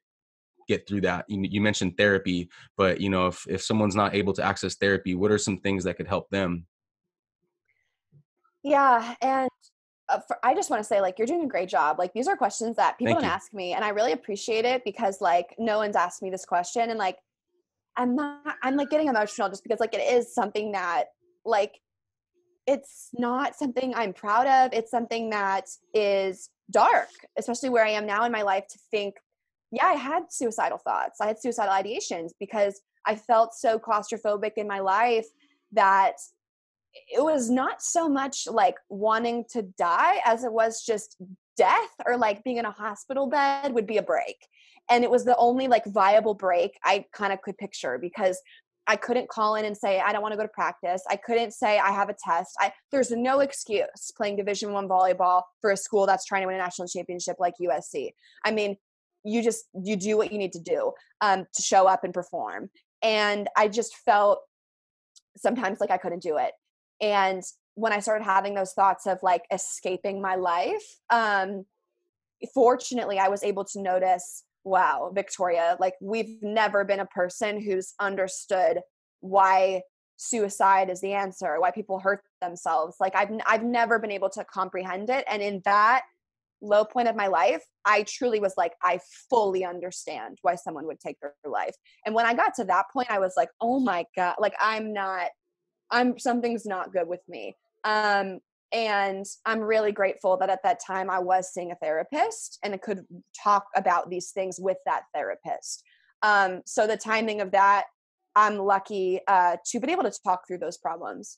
[0.67, 4.33] get through that you, you mentioned therapy but you know if if someone's not able
[4.33, 6.65] to access therapy what are some things that could help them
[8.63, 9.49] yeah and
[10.09, 11.97] uh, for, I just want to say, like, you're doing a great job.
[11.97, 13.33] Like, these are questions that people Thank don't you.
[13.33, 16.89] ask me, and I really appreciate it because, like, no one's asked me this question,
[16.89, 17.17] and like,
[17.95, 21.05] I'm not, I'm like getting emotional just because, like, it is something that,
[21.45, 21.79] like,
[22.67, 24.73] it's not something I'm proud of.
[24.73, 28.67] It's something that is dark, especially where I am now in my life.
[28.69, 29.15] To think,
[29.71, 34.67] yeah, I had suicidal thoughts, I had suicidal ideations because I felt so claustrophobic in
[34.67, 35.27] my life
[35.71, 36.13] that
[36.93, 41.15] it was not so much like wanting to die as it was just
[41.57, 44.47] death or like being in a hospital bed would be a break
[44.89, 48.41] and it was the only like viable break I kind of could picture because
[48.87, 51.03] I couldn't call in and say I don't want to go to practice.
[51.09, 52.55] I couldn't say I have a test.
[52.59, 56.55] I there's no excuse playing Division 1 volleyball for a school that's trying to win
[56.55, 58.11] a national championship like USC.
[58.43, 58.77] I mean,
[59.23, 62.69] you just you do what you need to do um, to show up and perform.
[63.03, 64.39] And I just felt
[65.37, 66.51] sometimes like I couldn't do it.
[66.99, 67.43] And
[67.75, 71.65] when I started having those thoughts of like escaping my life, um,
[72.53, 77.93] fortunately, I was able to notice wow, Victoria, like we've never been a person who's
[77.99, 78.79] understood
[79.21, 79.81] why
[80.17, 82.97] suicide is the answer, why people hurt themselves.
[82.99, 86.03] Like I've I've never been able to comprehend it and in that
[86.61, 90.99] low point of my life, I truly was like I fully understand why someone would
[90.99, 91.75] take their life.
[92.05, 94.93] And when I got to that point, I was like, "Oh my god, like I'm
[94.93, 95.29] not
[95.89, 98.39] I'm something's not good with me." Um
[98.73, 102.77] and i'm really grateful that at that time i was seeing a therapist and i
[102.77, 103.05] could
[103.41, 105.83] talk about these things with that therapist.
[106.23, 107.85] Um, so the timing of that
[108.35, 111.37] i'm lucky uh, to be able to talk through those problems.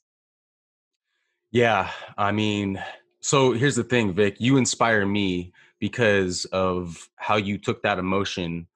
[1.52, 2.82] Yeah i mean
[3.22, 8.68] so here's the thing vic you inspire me because of how you took that emotion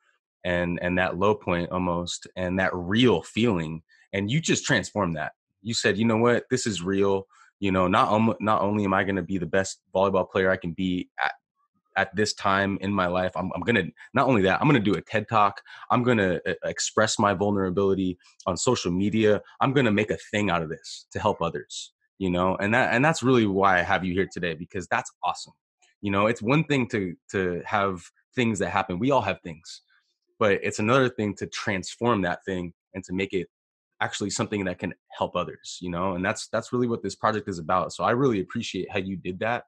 [0.44, 3.82] and and that low point almost and that real feeling
[4.14, 5.34] and you just transformed that.
[5.62, 6.46] You said you know what?
[6.50, 7.28] This is real
[7.60, 10.52] you know not um, not only am i going to be the best volleyball player
[10.52, 11.34] i can be at
[11.96, 14.96] at this time in my life i'm, I'm gonna not only that i'm gonna do
[14.96, 20.12] a ted talk i'm gonna uh, express my vulnerability on social media i'm gonna make
[20.12, 23.48] a thing out of this to help others you know and that and that's really
[23.48, 25.54] why i have you here today because that's awesome.
[26.02, 28.04] You know it's one thing to to have
[28.36, 29.82] things that happen we all have things
[30.40, 33.48] but it's another thing to transform that thing and to make it
[34.02, 37.48] actually something that can help others you know and that's that's really what this project
[37.48, 39.64] is about so i really appreciate how you did that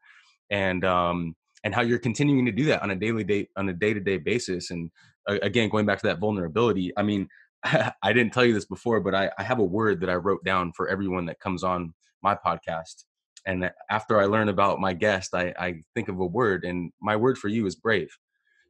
[0.49, 3.73] and um and how you're continuing to do that on a daily day on a
[3.73, 4.89] day-to-day basis and
[5.27, 7.27] uh, again going back to that vulnerability i mean
[7.63, 10.43] i didn't tell you this before but I, I have a word that i wrote
[10.43, 13.05] down for everyone that comes on my podcast
[13.45, 17.15] and after i learn about my guest I, I think of a word and my
[17.15, 18.09] word for you is brave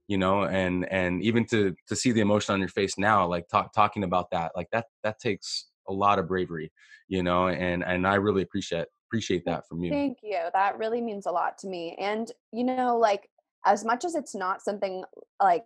[0.09, 3.47] you know and and even to to see the emotion on your face now like
[3.47, 6.69] talk, talking about that like that that takes a lot of bravery
[7.07, 9.89] you know and and i really appreciate appreciate that from you.
[9.89, 13.29] Thank you that really means a lot to me and you know like
[13.65, 15.03] as much as it's not something
[15.41, 15.63] like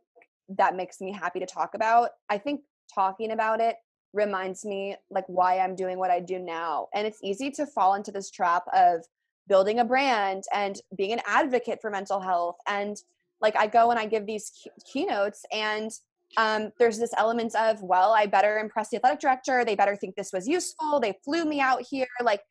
[0.49, 2.61] that makes me happy to talk about i think
[2.93, 3.77] talking about it
[4.11, 7.95] reminds me like why i'm doing what i do now and it's easy to fall
[7.95, 9.05] into this trap of
[9.47, 12.97] building a brand and being an advocate for mental health and
[13.43, 15.91] like I go and I give these key- keynotes and
[16.37, 19.63] um, there's this element of well i better impress the athletic director.
[19.63, 20.99] They better think this was useful.
[20.99, 22.07] They flew me out here.
[22.23, 22.41] Like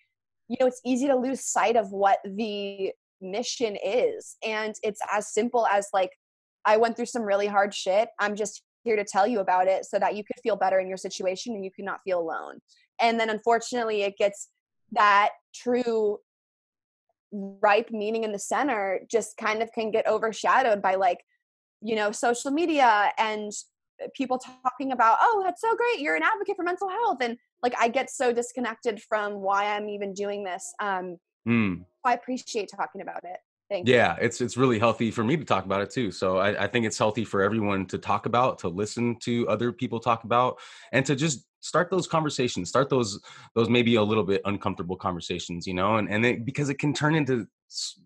[0.48, 4.37] you know it's easy to lose sight of what the mission is.
[4.46, 6.11] And it's as simple as like
[6.64, 8.11] i went through some really hard shit.
[8.20, 10.88] I'm just here to tell you about it so that you could feel better in
[10.88, 12.61] your situation and you could not feel alone.
[13.00, 14.48] And then unfortunately it gets
[14.92, 16.18] that true
[17.33, 21.18] ripe meaning in the center just kind of can get overshadowed by like
[21.81, 23.53] you know social media and
[24.03, 27.38] uh, people talking about oh that's so great you're an advocate for mental health and
[27.62, 31.16] like i get so disconnected from why i'm even doing this um
[31.49, 31.83] mm.
[32.05, 33.38] i appreciate talking about it
[33.71, 34.27] Thank yeah, you.
[34.27, 36.11] it's it's really healthy for me to talk about it too.
[36.11, 39.73] So I, I think it's healthy for everyone to talk about, to listen to other
[39.73, 40.59] people talk about,
[40.92, 43.20] and to just start those conversations start those
[43.55, 46.92] those maybe a little bit uncomfortable conversations you know and and it, because it can
[46.92, 47.46] turn into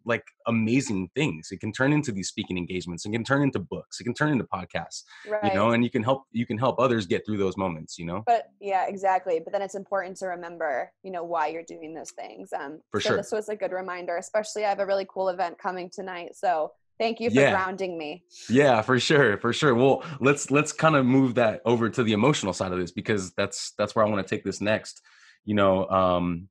[0.05, 1.49] like amazing things.
[1.51, 3.05] It can turn into these speaking engagements.
[3.05, 4.01] It can turn into books.
[4.01, 5.45] It can turn into podcasts right.
[5.45, 8.07] you know and you can help you can help others get through those moments you
[8.07, 8.23] know?
[8.27, 12.11] But yeah exactly but then it's important to remember you know why you're doing those
[12.11, 13.17] things um for so sure.
[13.17, 16.73] this was a good reminder especially i have a really cool event coming tonight so
[16.99, 17.51] Thank you for yeah.
[17.51, 18.25] grounding me.
[18.49, 19.75] Yeah, for sure, for sure.
[19.75, 23.33] Well, let's let's kind of move that over to the emotional side of this because
[23.33, 25.03] that's that's where I want to take this next.
[25.45, 26.49] You know, um,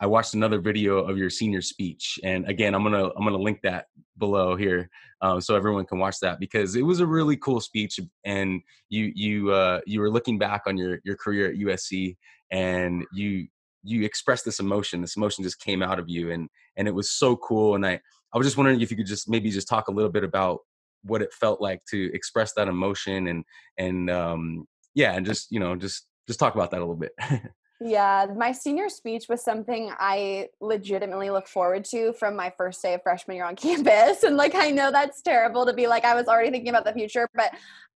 [0.00, 3.60] I watched another video of your senior speech, and again, I'm gonna I'm gonna link
[3.62, 3.86] that
[4.18, 4.88] below here
[5.20, 9.12] um, so everyone can watch that because it was a really cool speech, and you
[9.14, 12.16] you uh, you were looking back on your your career at USC,
[12.50, 13.46] and you
[13.82, 15.00] you expressed this emotion.
[15.00, 17.74] This emotion just came out of you, and and it was so cool.
[17.74, 18.00] And I
[18.34, 20.60] I was just wondering if you could just maybe just talk a little bit about
[21.02, 23.44] what it felt like to express that emotion and
[23.78, 27.12] and um, yeah, and just you know just just talk about that a little bit.
[27.80, 32.94] yeah, my senior speech was something I legitimately look forward to from my first day
[32.94, 34.22] of freshman year on campus.
[34.22, 36.92] And like I know that's terrible to be like I was already thinking about the
[36.92, 37.52] future, but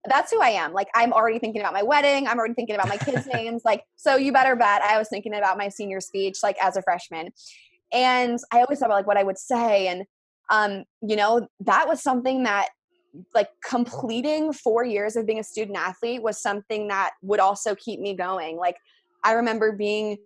[0.07, 0.73] that's who I am.
[0.73, 2.27] Like I'm already thinking about my wedding.
[2.27, 3.63] I'm already thinking about my kids' names.
[3.65, 6.83] Like, so you better bet I was thinking about my senior speech, like as a
[6.83, 7.31] freshman.
[7.93, 9.89] And I always thought about like what I would say.
[9.89, 10.05] And
[10.51, 12.69] um, you know, that was something that
[13.35, 18.01] like completing four years of being a student athlete was something that would also keep
[18.01, 18.57] me going.
[18.57, 18.77] Like
[19.25, 20.19] I remember being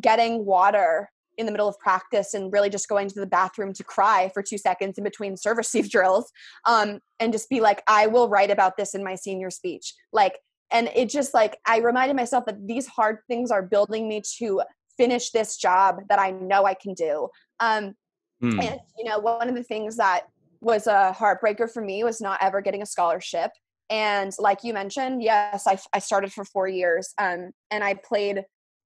[0.00, 1.10] getting water
[1.40, 4.42] in the middle of practice and really just going to the bathroom to cry for
[4.42, 6.30] two seconds in between serve receive drills
[6.66, 10.38] um, and just be like i will write about this in my senior speech like
[10.70, 14.60] and it just like i reminded myself that these hard things are building me to
[14.96, 17.94] finish this job that i know i can do um,
[18.42, 18.62] mm.
[18.62, 20.22] and you know one of the things that
[20.60, 23.50] was a heartbreaker for me was not ever getting a scholarship
[23.88, 28.44] and like you mentioned yes i, I started for four years um, and i played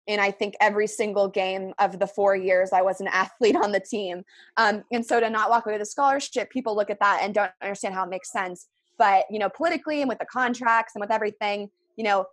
[0.09, 3.71] in I think every single game of the four years I was an athlete on
[3.71, 4.25] the team.
[4.57, 7.35] Um, and so to not walk away with a scholarship, people look at that and
[7.35, 8.67] don't understand how it makes sense.
[8.97, 12.27] But you know, politically and with the contracts and with everything, you know,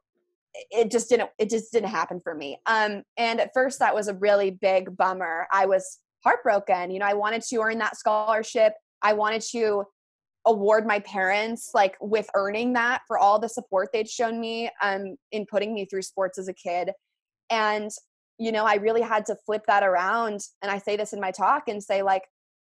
[0.71, 2.59] it just didn't it just didn't happen for me.
[2.65, 5.47] Um, and at first that was a really big bummer.
[5.51, 6.91] I was heartbroken.
[6.91, 8.73] You know, I wanted to earn that scholarship.
[9.01, 9.85] I wanted to
[10.45, 15.15] award my parents like with earning that for all the support they'd shown me um,
[15.31, 16.91] in putting me through sports as a kid
[17.49, 17.91] and,
[18.37, 20.41] you know, I really had to flip that around.
[20.61, 22.23] And I say this in my talk and say, like,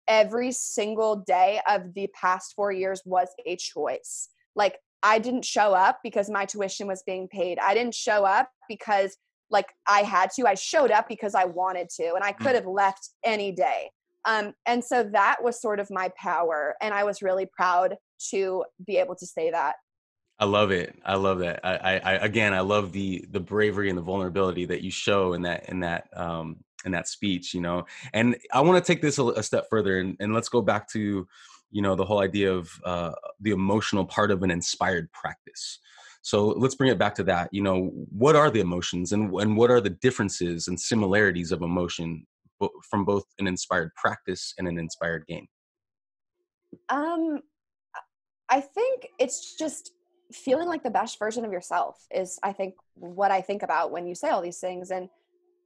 [0.07, 4.29] every single day of the past four years was a choice.
[4.55, 7.59] Like, I didn't show up because my tuition was being paid.
[7.59, 9.17] I didn't show up because
[9.49, 10.47] like I had to.
[10.47, 12.55] I showed up because I wanted to, and I could mm.
[12.55, 13.91] have left any day.
[14.25, 17.95] Um, and so that was sort of my power, and I was really proud
[18.31, 19.75] to be able to say that.
[20.39, 20.95] I love it.
[21.03, 21.61] I love that.
[21.63, 25.33] I, I, I, again, I love the the bravery and the vulnerability that you show
[25.33, 27.53] in that in that um, in that speech.
[27.53, 30.49] You know, and I want to take this a, a step further and, and let's
[30.49, 31.27] go back to,
[31.71, 35.79] you know, the whole idea of uh, the emotional part of an inspired practice.
[36.27, 37.47] So let's bring it back to that.
[37.53, 41.61] You know, what are the emotions and and what are the differences and similarities of
[41.61, 42.27] emotion
[42.89, 45.47] from both an inspired practice and an inspired game?
[46.89, 47.39] Um,
[48.49, 49.93] I think it's just
[50.33, 54.05] feeling like the best version of yourself is i think what i think about when
[54.05, 55.07] you say all these things and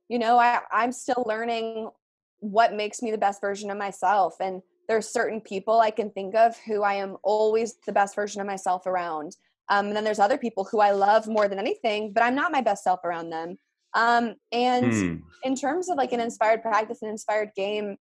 [0.08, 1.90] you know I, i'm still learning
[2.42, 6.36] what makes me the best version of myself and there's certain people i can think
[6.36, 9.36] of who i am always the best version of myself around
[9.72, 12.52] um, and then there's other people who i love more than anything but i'm not
[12.52, 13.58] my best self around them
[13.94, 15.16] um, and hmm.
[15.44, 17.98] in terms of like an inspired practice an inspired game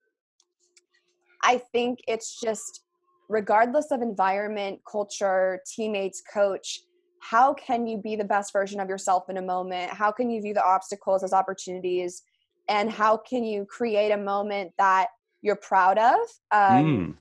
[1.44, 2.82] i think it's just
[3.30, 6.82] regardless of environment, culture, teammates, coach,
[7.22, 9.92] how can you be the best version of yourself in a moment?
[9.92, 12.24] How can you view the obstacles as opportunities?
[12.68, 15.08] And how can you create a moment that
[15.42, 16.20] you're proud of
[16.52, 17.16] um, mm.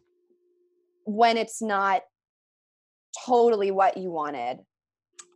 [1.04, 2.02] when it's not
[3.26, 4.58] totally what you wanted?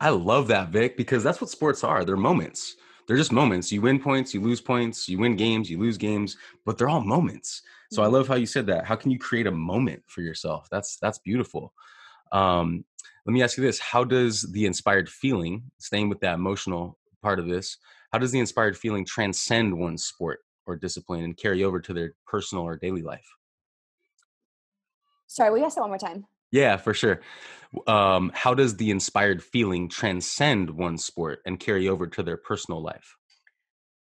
[0.00, 2.04] I love that, Vic, because that's what sports are.
[2.04, 2.76] They're moments.
[3.06, 3.70] They're just moments.
[3.72, 7.00] You win points, you lose points, you win games, you lose games, but they're all
[7.00, 7.62] moments.
[7.90, 8.14] So I mm-hmm.
[8.14, 8.86] love how you said that.
[8.86, 10.68] How can you create a moment for yourself?
[10.70, 11.72] That's that's beautiful.
[12.32, 12.84] Um,
[13.26, 17.38] let me ask you this: How does the inspired feeling, staying with that emotional part
[17.38, 17.78] of this,
[18.12, 22.14] how does the inspired feeling transcend one's sport or discipline and carry over to their
[22.26, 23.26] personal or daily life?
[25.26, 26.26] Sorry, we ask that one more time?
[26.52, 27.20] Yeah, for sure.
[27.86, 32.82] Um, how does the inspired feeling transcend one sport and carry over to their personal
[32.82, 33.16] life?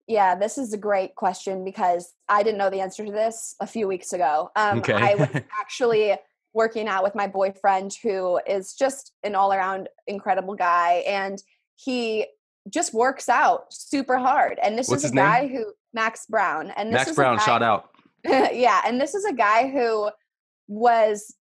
[0.07, 3.66] Yeah, this is a great question because I didn't know the answer to this a
[3.66, 4.51] few weeks ago.
[4.55, 4.92] Um, okay.
[4.92, 5.29] I was
[5.61, 6.14] actually
[6.53, 11.05] working out with my boyfriend who is just an all around incredible guy.
[11.07, 11.42] And
[11.77, 12.27] he
[12.68, 14.59] just works out super hard.
[14.62, 16.70] And this What's is a guy who, Max Brown.
[16.77, 17.90] And this Max Brown, guy, shout out.
[18.25, 18.83] yeah.
[18.87, 20.11] And this is a guy who
[20.68, 21.35] was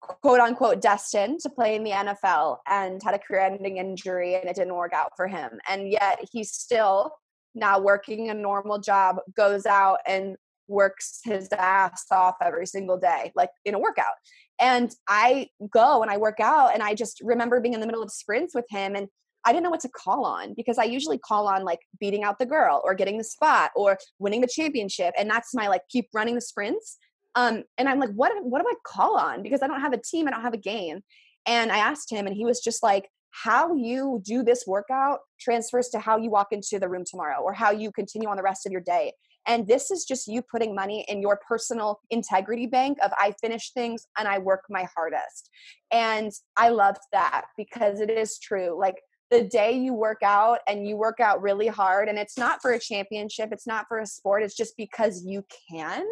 [0.00, 4.48] quote unquote destined to play in the NFL and had a career ending injury and
[4.48, 5.58] it didn't work out for him.
[5.68, 7.12] And yet he's still
[7.54, 10.36] now working a normal job goes out and
[10.68, 14.14] works his ass off every single day, like in a workout.
[14.60, 18.02] And I go and I work out, and I just remember being in the middle
[18.02, 19.08] of sprints with him, and
[19.44, 22.38] I didn't know what to call on because I usually call on like beating out
[22.38, 26.08] the girl or getting the spot or winning the championship, and that's my like keep
[26.12, 26.98] running the sprints.
[27.38, 29.44] Um, and I'm like, what what do I call on?
[29.44, 31.02] Because I don't have a team, I don't have a game.
[31.46, 35.88] And I asked him, and he was just like, how you do this workout transfers
[35.90, 38.66] to how you walk into the room tomorrow or how you continue on the rest
[38.66, 39.12] of your day.
[39.46, 43.70] And this is just you putting money in your personal integrity bank of I finish
[43.70, 45.48] things and I work my hardest.
[45.92, 48.76] And I loved that because it is true.
[48.78, 48.96] Like
[49.30, 52.72] the day you work out and you work out really hard, and it's not for
[52.72, 56.04] a championship, it's not for a sport, it's just because you can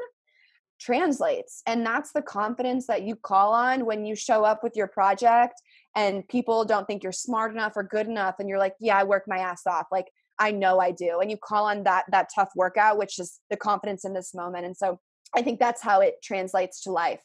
[0.79, 1.63] translates.
[1.67, 5.55] And that's the confidence that you call on when you show up with your project
[5.97, 9.03] and people don't think you're smart enough or good enough and you're like yeah i
[9.03, 10.07] work my ass off like
[10.39, 13.57] i know i do and you call on that that tough workout which is the
[13.57, 15.01] confidence in this moment and so
[15.35, 17.23] i think that's how it translates to life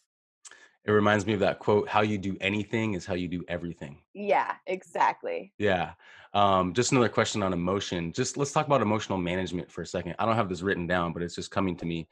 [0.86, 4.00] It reminds me of that quote, how you do anything is how you do everything.
[4.16, 5.54] Yeah, exactly.
[5.60, 5.94] Yeah.
[6.34, 8.12] Um, just another question on emotion.
[8.14, 10.16] Just let's talk about emotional management for a second.
[10.18, 12.08] I don't have this written down, but it's just coming to me.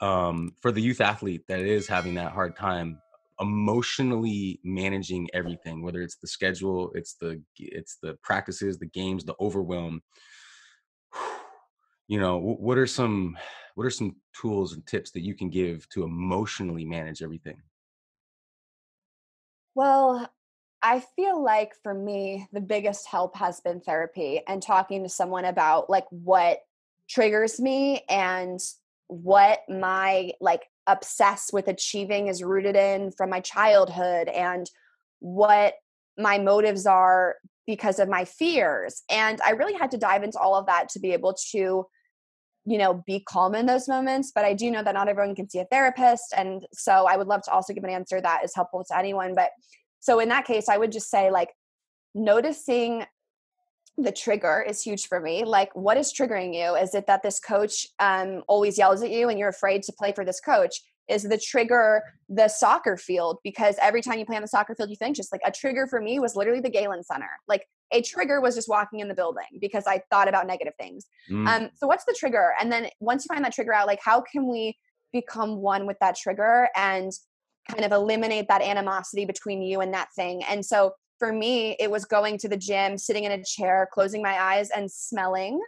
[0.00, 2.98] Um, for the youth athlete that is having that hard time
[3.40, 9.36] emotionally managing everything, whether it's the schedule, it's the it's the practices, the games, the
[9.40, 10.02] overwhelm.
[12.06, 13.38] You know, what are some
[13.76, 17.62] what are some tools and tips that you can give to emotionally manage everything?
[19.74, 20.30] Well,
[20.82, 25.46] I feel like for me, the biggest help has been therapy and talking to someone
[25.46, 26.60] about like what
[27.08, 28.60] triggers me and
[29.08, 34.70] what my like obsess with achieving is rooted in from my childhood and
[35.20, 35.74] what
[36.18, 37.36] my motives are
[37.66, 39.02] because of my fears.
[39.10, 41.86] And I really had to dive into all of that to be able to
[42.66, 45.50] you know be calm in those moments but i do know that not everyone can
[45.50, 48.54] see a therapist and so i would love to also give an answer that is
[48.54, 49.50] helpful to anyone but
[50.04, 51.48] so in that case, I would just say like
[52.14, 53.06] noticing
[53.96, 55.44] the trigger is huge for me.
[55.44, 56.74] Like, what is triggering you?
[56.74, 60.12] Is it that this coach um, always yells at you and you're afraid to play
[60.12, 60.80] for this coach?
[61.08, 63.38] Is the trigger the soccer field?
[63.44, 65.86] Because every time you play on the soccer field, you think just like a trigger
[65.86, 67.28] for me was literally the Galen Center.
[67.46, 71.06] Like, a trigger was just walking in the building because I thought about negative things.
[71.30, 71.46] Mm.
[71.46, 72.54] Um, so, what's the trigger?
[72.60, 74.76] And then once you find that trigger out, like, how can we
[75.12, 77.12] become one with that trigger and
[77.70, 80.42] kind of eliminate that animosity between you and that thing.
[80.44, 80.92] And so
[81.24, 84.68] for me, it was going to the gym, sitting in a chair, closing my eyes
[84.68, 85.58] and smelling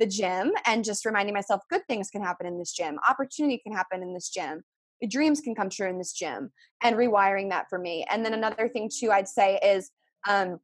[0.00, 3.72] the gym and just reminding myself good things can happen in this gym, opportunity can
[3.72, 4.64] happen in this gym.
[5.08, 6.50] Dreams can come true in this gym
[6.82, 8.04] and rewiring that for me.
[8.10, 9.92] And then another thing, too, I'd say is
[10.28, 10.58] um,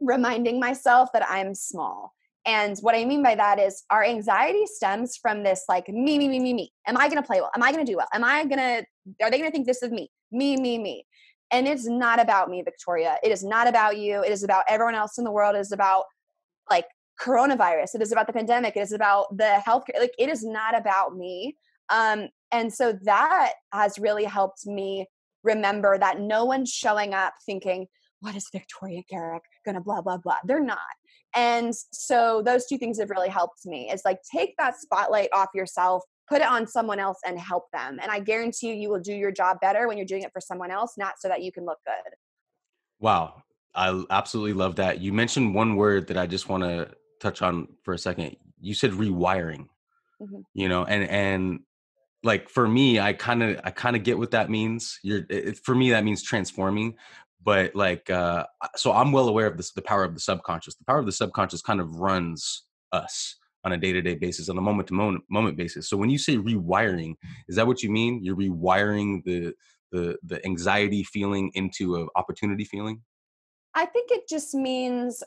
[0.00, 2.16] reminding myself that I'm small
[2.46, 6.28] and what I mean by that is our anxiety stems from this like me, me,
[6.28, 6.72] me, me, me.
[6.86, 7.50] Am I to play well?
[7.56, 8.06] Am I to do well?
[8.14, 8.86] Am I to,
[9.20, 10.10] are they to think this is me?
[10.30, 11.04] Me, me, me.
[11.50, 13.16] And it's not about me, Victoria.
[13.22, 14.22] It is not about you.
[14.22, 15.54] It is about everyone else in the world.
[15.54, 16.04] It is about
[16.70, 16.86] like
[17.20, 17.94] coronavirus.
[17.94, 18.76] It is about the pandemic.
[18.76, 19.98] It is about the healthcare.
[19.98, 21.56] Like it is not about me.
[21.88, 25.06] Um, and so that has really helped me
[25.44, 27.86] remember that no one's showing up thinking,
[28.20, 30.36] what is Victoria Garrick gonna blah blah blah?
[30.44, 30.78] They're not.
[31.34, 33.90] And so those two things have really helped me.
[33.90, 37.98] It's like take that spotlight off yourself, put it on someone else and help them.
[38.02, 40.40] And I guarantee you you will do your job better when you're doing it for
[40.40, 42.14] someone else, not so that you can look good.
[43.00, 43.42] Wow.
[43.74, 45.00] I absolutely love that.
[45.00, 48.36] You mentioned one word that I just want to touch on for a second.
[48.60, 49.68] You said rewiring.
[50.20, 50.40] Mm-hmm.
[50.54, 51.60] You know, and and
[52.22, 54.98] like for me, I kind of I kind of get what that means.
[55.02, 56.94] You're it, for me that means transforming,
[57.46, 60.84] but like uh so i'm well aware of this the power of the subconscious the
[60.84, 64.86] power of the subconscious kind of runs us on a day-to-day basis on a moment
[64.86, 65.88] to moment moment basis.
[65.90, 67.16] So when you say rewiring
[67.48, 68.22] is that what you mean?
[68.22, 69.52] You're rewiring the
[69.90, 73.02] the the anxiety feeling into a opportunity feeling?
[73.74, 75.22] I think it just means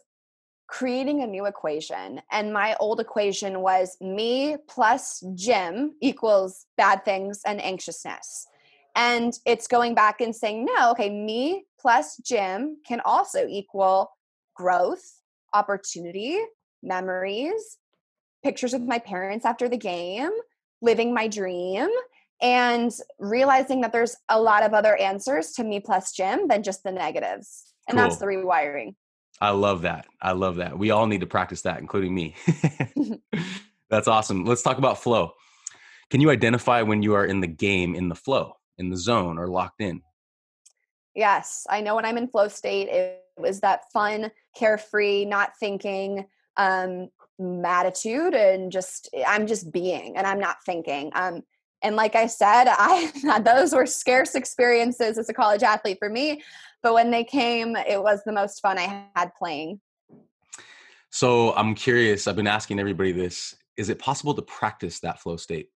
[0.67, 7.41] creating a new equation and my old equation was me plus gym equals bad things
[7.45, 8.47] and anxiousness.
[8.95, 14.11] And it's going back and saying, no, okay, me plus gym can also equal
[14.55, 15.03] growth,
[15.53, 16.39] opportunity,
[16.83, 17.77] memories,
[18.43, 20.31] pictures with my parents after the game,
[20.81, 21.89] living my dream,
[22.41, 26.83] and realizing that there's a lot of other answers to me plus gym than just
[26.83, 27.73] the negatives.
[27.87, 28.07] And cool.
[28.07, 28.95] that's the rewiring.
[29.41, 30.05] I love that.
[30.21, 30.77] I love that.
[30.77, 32.35] We all need to practice that, including me.
[33.89, 34.45] that's awesome.
[34.45, 35.33] Let's talk about flow.
[36.09, 38.55] Can you identify when you are in the game in the flow?
[38.79, 40.01] in the zone or locked in?
[41.13, 46.25] Yes, I know when I'm in flow state, it was that fun, carefree, not thinking
[46.57, 47.09] um,
[47.39, 51.11] attitude, and just I'm just being, and I'm not thinking.
[51.15, 51.43] Um,
[51.81, 56.43] and like I said, I those were scarce experiences as a college athlete for me,
[56.81, 59.79] but when they came, it was the most fun I had playing.
[61.11, 62.27] So I'm curious.
[62.27, 65.69] I've been asking everybody this: Is it possible to practice that flow state?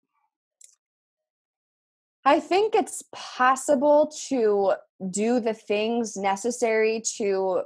[2.26, 4.74] I think it's possible to
[5.09, 7.64] do the things necessary to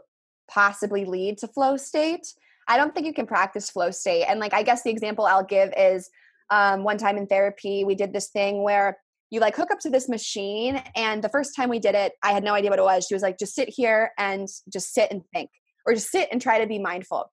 [0.49, 2.33] possibly lead to flow state.
[2.67, 4.25] I don't think you can practice flow state.
[4.25, 6.09] And like, I guess the example I'll give is
[6.49, 8.97] um, one time in therapy, we did this thing where
[9.29, 10.81] you like hook up to this machine.
[10.95, 13.05] And the first time we did it, I had no idea what it was.
[13.05, 15.49] She was like, just sit here and just sit and think,
[15.85, 17.31] or just sit and try to be mindful.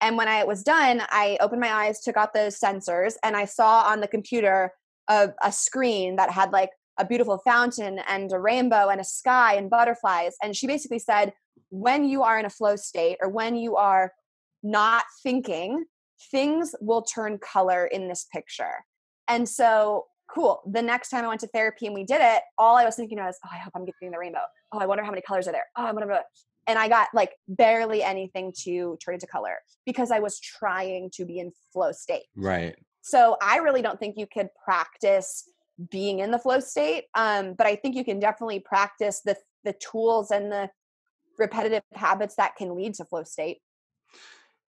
[0.00, 3.44] And when I was done, I opened my eyes, took out the sensors, and I
[3.44, 4.72] saw on the computer
[5.08, 9.54] a, a screen that had like a beautiful fountain and a rainbow and a sky
[9.54, 10.34] and butterflies.
[10.42, 11.32] And she basically said,
[11.70, 14.12] when you are in a flow state or when you are
[14.70, 15.84] not thinking,
[16.30, 18.84] things will turn color in this picture.
[19.28, 20.62] And so, cool.
[20.66, 23.18] The next time I went to therapy and we did it, all I was thinking
[23.18, 24.40] was, oh, I hope I'm getting the rainbow.
[24.72, 25.66] Oh, I wonder how many colors are there.
[25.76, 26.20] Oh, I'm gonna.
[26.66, 31.24] And I got like barely anything to turn into color because I was trying to
[31.24, 32.24] be in flow state.
[32.34, 32.74] Right.
[33.02, 35.44] So I really don't think you could practice
[35.90, 37.04] being in the flow state.
[37.14, 40.70] Um, but I think you can definitely practice the the tools and the
[41.38, 43.58] repetitive habits that can lead to flow state.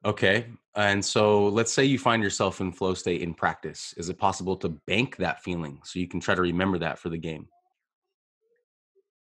[0.05, 0.47] Okay.
[0.77, 3.95] And so let's say you find yourself in flow state in practice.
[3.97, 7.09] Is it possible to bank that feeling so you can try to remember that for
[7.09, 7.49] the game?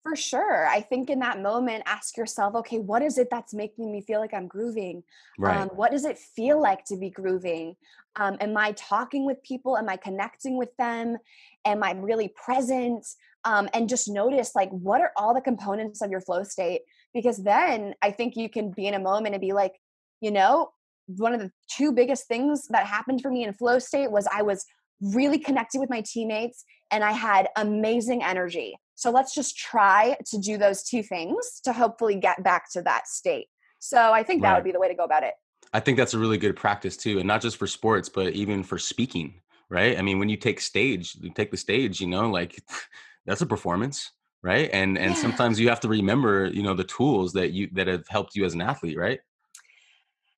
[0.05, 0.67] For sure.
[0.67, 4.21] I think in that moment, ask yourself, okay, what is it that's making me feel
[4.21, 5.03] like I'm grooving?
[5.37, 5.59] Right.
[5.59, 7.77] Um, what does it feel like to be grooving?
[8.17, 9.77] Um, am I talking with people?
[9.77, 11.19] Am I connecting with them?
[11.67, 13.05] Am I really present?
[13.45, 16.83] Um, and just notice, like, what are all the components of your flow state?
[17.13, 19.75] Because then I think you can be in a moment and be like,
[20.21, 20.71] you know,
[21.07, 24.43] one of the two biggest things that happened for me in flow state was I
[24.43, 24.65] was
[25.01, 28.77] really connected with my teammates and I had amazing energy.
[28.95, 33.07] So let's just try to do those two things to hopefully get back to that
[33.09, 33.47] state.
[33.79, 34.57] So I think that Right.
[34.57, 35.35] would be the way to go about it.
[35.73, 38.63] I think that's a really good practice too, and not just for sports, but even
[38.65, 39.99] for speaking, right?
[39.99, 42.61] I mean, when you take stage, you take the stage, you know, like
[43.27, 44.11] that's a performance,
[44.43, 44.71] right?
[44.73, 45.17] And and Yeah.
[45.17, 48.45] sometimes you have to remember, you know, the tools that you that have helped you
[48.45, 49.21] as an athlete, right?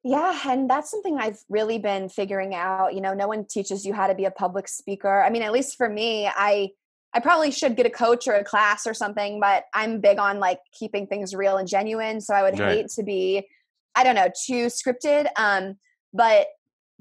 [0.03, 2.95] Yeah, and that's something I've really been figuring out.
[2.95, 5.23] You know, no one teaches you how to be a public speaker.
[5.23, 6.71] I mean, at least for me, I
[7.13, 10.39] I probably should get a coach or a class or something, but I'm big on
[10.39, 12.21] like keeping things real and genuine.
[12.21, 12.77] So I would Right.
[12.77, 13.49] hate to be,
[13.97, 15.27] I don't know, too scripted.
[15.37, 15.77] Um,
[16.15, 16.47] but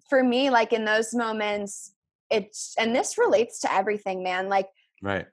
[0.10, 1.94] for me, like in those moments,
[2.32, 4.50] it's and this relates to everything, man.
[4.50, 4.68] Like
[5.02, 5.28] Right.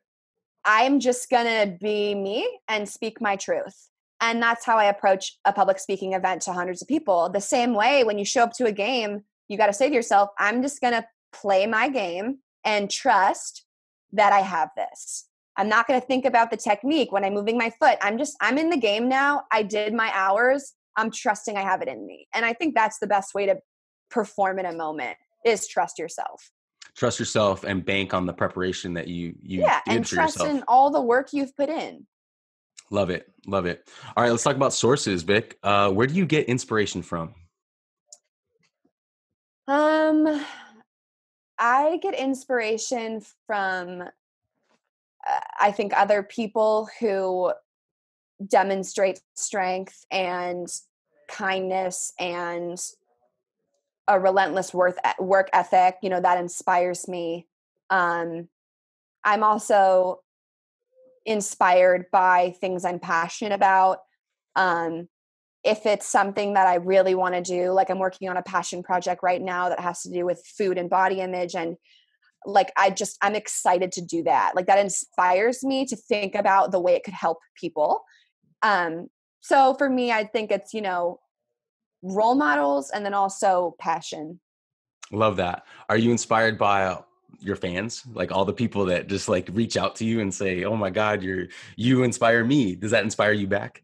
[0.65, 3.89] I'm just gonna be me and speak my truth.
[4.21, 7.29] And that's how I approach a public speaking event to hundreds of people.
[7.29, 9.95] The same way when you show up to a game, you got to say to
[9.95, 13.65] yourself, I'm just gonna play my game and trust
[14.13, 15.29] that I have this.
[15.57, 17.99] I'm not gonna think about the technique when I'm moving my foot.
[18.01, 19.43] I'm just, I'm in the game now.
[19.53, 20.73] I did my hours.
[20.97, 22.27] I'm trusting I have it in me.
[22.35, 23.57] And I think that's the best way to
[24.11, 26.51] perform in a moment is trust yourself.
[26.97, 29.81] Trust yourself and bank on the preparation that you you yeah.
[29.87, 30.57] And trust yourself.
[30.57, 32.07] in all the work you've put in.
[32.91, 33.33] Love it.
[33.47, 33.89] Love it.
[34.17, 35.59] All right, let's talk about sources, Vic.
[35.63, 37.35] Uh, where do you get inspiration from?
[39.69, 40.45] Um,
[41.59, 47.53] I get inspiration from, uh, I think, other people who
[48.47, 50.69] demonstrate strength and
[51.29, 52.79] kindness and
[54.07, 55.97] a relentless worth work ethic.
[56.03, 57.47] You know that inspires me.
[57.91, 58.49] Um,
[59.25, 60.21] I'm also
[61.27, 63.99] inspired by things I'm passionate about.
[64.55, 65.09] Um,
[65.65, 68.85] if it's something that I really want to do, like I'm working on a passion
[68.85, 71.77] project right now that has to do with food and body image and
[72.45, 74.53] like I just I'm excited to do that.
[74.55, 78.05] Like that inspires me to think about the way it could help people.
[78.63, 79.09] Um
[79.41, 81.19] so for me I think it's, you know,
[82.03, 84.39] role models and then also passion.
[85.11, 85.65] Love that.
[85.89, 86.85] Are you inspired by
[87.41, 90.65] your fans, like all the people that just like reach out to you and say,
[90.65, 93.83] "Oh my God, you're you inspire me." Does that inspire you back?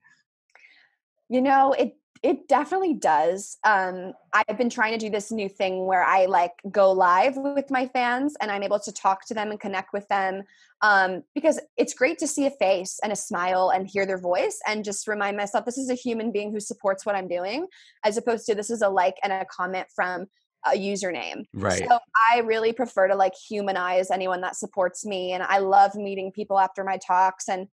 [1.28, 3.58] You know, it it definitely does.
[3.64, 7.68] Um, I've been trying to do this new thing where I like go live with
[7.68, 10.44] my fans and I'm able to talk to them and connect with them
[10.82, 14.60] um, because it's great to see a face and a smile and hear their voice
[14.68, 17.66] and just remind myself this is a human being who supports what I'm doing,
[18.04, 20.26] as opposed to this is a like and a comment from
[20.64, 21.44] a username.
[21.52, 21.84] Right.
[21.88, 21.98] So
[22.32, 26.58] I really prefer to like humanize anyone that supports me, and I love meeting people
[26.58, 27.68] after my talks and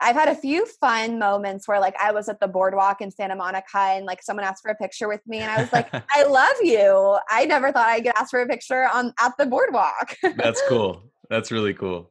[0.00, 3.36] I've had a few fun moments where like I was at the boardwalk in Santa
[3.36, 6.24] Monica and like someone asked for a picture with me and I was like, I
[6.24, 7.18] love you.
[7.30, 10.16] I never thought I'd get asked for a picture on at the boardwalk.
[10.36, 11.10] That's cool.
[11.30, 12.10] That's really cool.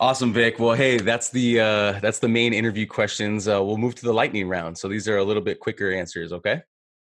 [0.00, 0.58] Awesome, Vic.
[0.58, 3.46] Well, hey, that's the uh, that's the main interview questions.
[3.46, 4.76] Uh, we'll move to the lightning round.
[4.76, 6.32] So these are a little bit quicker answers.
[6.32, 6.62] Okay.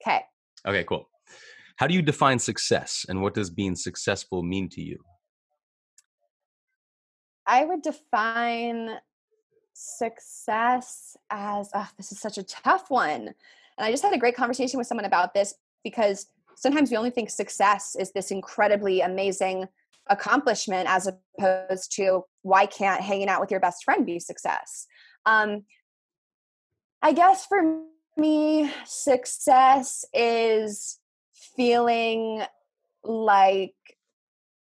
[0.02, 0.22] okay.
[0.66, 0.84] Okay.
[0.86, 1.10] Cool.
[1.80, 5.00] How do you define success, and what does being successful mean to you?
[7.48, 8.98] I would define
[9.72, 13.30] success as oh, this is such a tough one.
[13.30, 13.34] And
[13.78, 15.54] I just had a great conversation with someone about this
[15.86, 16.28] because
[16.58, 19.66] sometimes we only think success is this incredibly amazing
[20.10, 24.86] accomplishment as opposed to why can't hanging out with your best friend be success?
[25.26, 25.64] Um,
[27.02, 27.84] I guess for
[28.18, 30.99] me, success is
[31.60, 32.42] feeling
[33.04, 33.76] like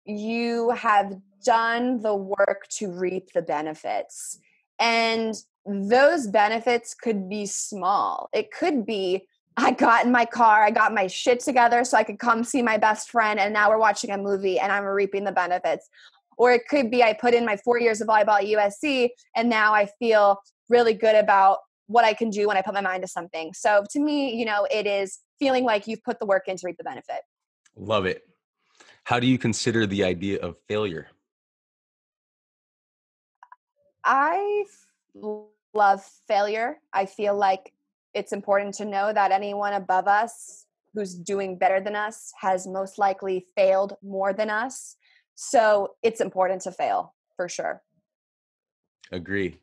[0.05, 4.41] you have done the work to reap the benefits.
[4.81, 5.33] And
[5.65, 8.29] those benefits could be small.
[8.33, 12.03] It could be I got in my car, I got my shit together so I
[12.03, 15.23] could come see my best friend, and now we're watching a movie and I'm reaping
[15.23, 15.89] the benefits.
[16.37, 19.49] Or it could be I put in my four years of volleyball at USC and
[19.49, 23.03] now I feel really good about what I can do when I put my mind
[23.03, 23.53] to something.
[23.55, 26.67] So to me, you know, it is feeling like you've put the work in to
[26.67, 27.21] reap the benefit.
[27.77, 28.23] Love it.
[29.05, 31.09] How do you consider the idea of failure?
[34.05, 34.65] I
[35.75, 36.79] love failure.
[36.93, 37.73] I feel like
[38.15, 42.99] it's important to know that anyone above us who's doing better than us has most
[42.99, 44.97] likely failed more than us.
[45.35, 47.83] So it's important to fail for sure.
[49.13, 49.59] Agree.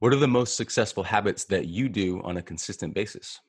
[0.00, 3.40] What are the most successful habits that you do on a consistent basis?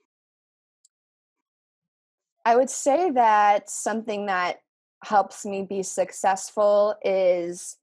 [2.45, 4.57] I would say that something that
[5.03, 7.77] helps me be successful is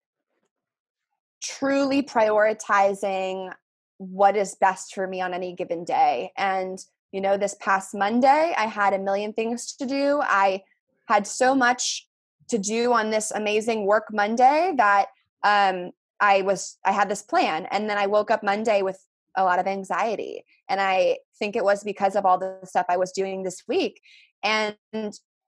[1.43, 3.53] truly prioritizing
[3.99, 6.33] what is best for me on any given day.
[6.37, 6.79] And,
[7.13, 10.21] you know, this past Monday, I had a million things to do.
[10.23, 10.63] I
[11.09, 12.07] had so much
[12.49, 15.07] to do on this amazing work Monday that
[15.43, 17.67] um, I was, I had this plan.
[17.71, 18.99] And then I woke up Monday with
[19.37, 20.45] a lot of anxiety.
[20.69, 24.01] And I think it was because of all the stuff I was doing this week.
[24.43, 24.77] And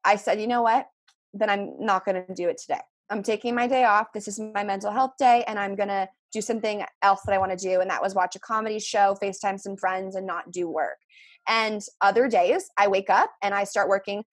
[0.05, 0.89] I said, you know what?
[1.35, 2.81] Then I'm not going to do it today.
[3.11, 4.13] I'm taking my day off.
[4.13, 7.39] This is my mental health day, and I'm going to do something else that I
[7.39, 7.81] want to do.
[7.81, 10.97] And that was watch a comedy show, FaceTime some friends, and not do work.
[11.49, 14.25] And other days, I wake up and I start working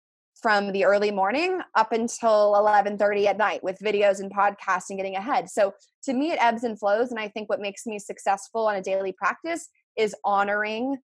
[0.41, 5.15] from the early morning up until 11:30 at night with videos and podcasts and getting
[5.15, 5.49] ahead.
[5.49, 8.75] So to me it ebbs and flows and I think what makes me successful on
[8.75, 10.97] a daily practice is honoring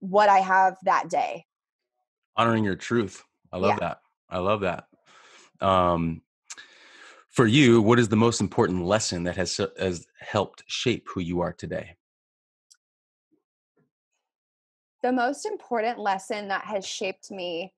[0.00, 1.46] what I have that day.
[2.36, 3.22] Honoring your truth.
[3.52, 3.80] I love yeah.
[3.80, 4.00] that.
[4.28, 4.86] I love that.
[5.60, 6.22] Um
[7.30, 11.40] for you, what is the most important lesson that has has helped shape who you
[11.40, 11.96] are today?
[15.02, 17.74] The most important lesson that has shaped me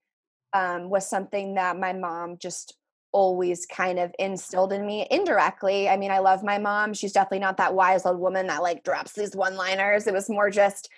[0.53, 2.77] um, was something that my mom just
[3.13, 5.89] always kind of instilled in me indirectly.
[5.89, 6.95] I mean, I love my mom.
[6.95, 10.07] She's definitely not that wise old woman that like drops these one liners.
[10.07, 10.89] It was more just,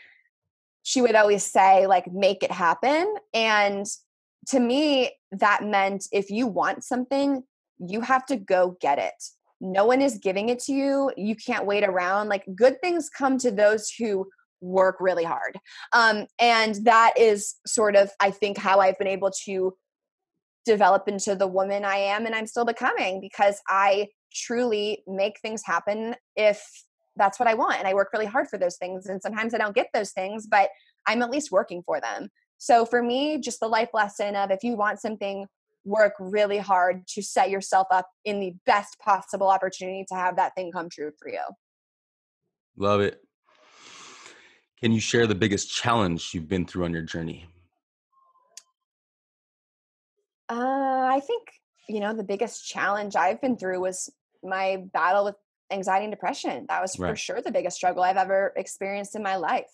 [0.89, 3.15] she would always say, like, make it happen.
[3.35, 3.85] And
[4.47, 7.43] to me, that meant if you want something,
[7.79, 9.13] you have to go get it.
[9.61, 11.13] No one is giving it to you.
[11.15, 12.31] You can't wait around.
[12.31, 14.29] Like good things come to those who
[14.63, 15.59] work really hard.
[15.93, 19.75] Um, and that is sort of, I think, how I've been able to
[20.65, 25.61] develop into the woman I am and I'm still becoming because I truly make things
[25.67, 26.63] happen if
[27.19, 27.79] that's what I want.
[27.79, 29.07] And I work really hard for those things.
[29.07, 30.71] And sometimes I don't get those things, but
[31.07, 32.29] I'm at least working for them.
[32.59, 35.47] So for me, just the life lesson of if you want something
[35.85, 40.55] work really hard to set yourself up in the best possible opportunity to have that
[40.55, 41.43] thing come true for you.
[42.77, 43.21] Love it.
[44.81, 47.47] Can you share the biggest challenge you've been through on your journey?
[50.49, 51.49] Uh, I think,
[51.89, 54.11] you know, the biggest challenge I've been through was
[54.43, 55.35] my battle with
[55.71, 56.67] anxiety and depression.
[56.69, 57.11] That was right.
[57.11, 59.73] for sure the biggest struggle I've ever experienced in my life.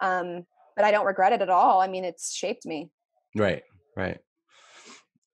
[0.00, 1.80] Um, but I don't regret it at all.
[1.80, 2.90] I mean, it's shaped me.
[3.34, 3.62] Right,
[3.96, 4.18] right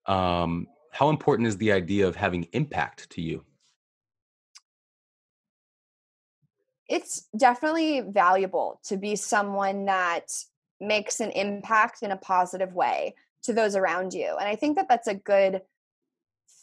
[0.07, 3.43] um, how important is the idea of having impact to you?
[6.89, 10.31] It's definitely valuable to be someone that
[10.79, 14.35] makes an impact in a positive way to those around you.
[14.39, 15.61] And I think that that's a good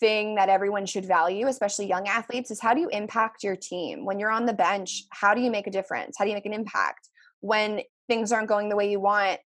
[0.00, 4.04] thing that everyone should value, especially young athletes, is how do you impact your team?
[4.04, 6.16] When you're on the bench, how do you make a difference?
[6.18, 7.08] How do you make an impact?
[7.40, 9.40] When things aren't going the way you want,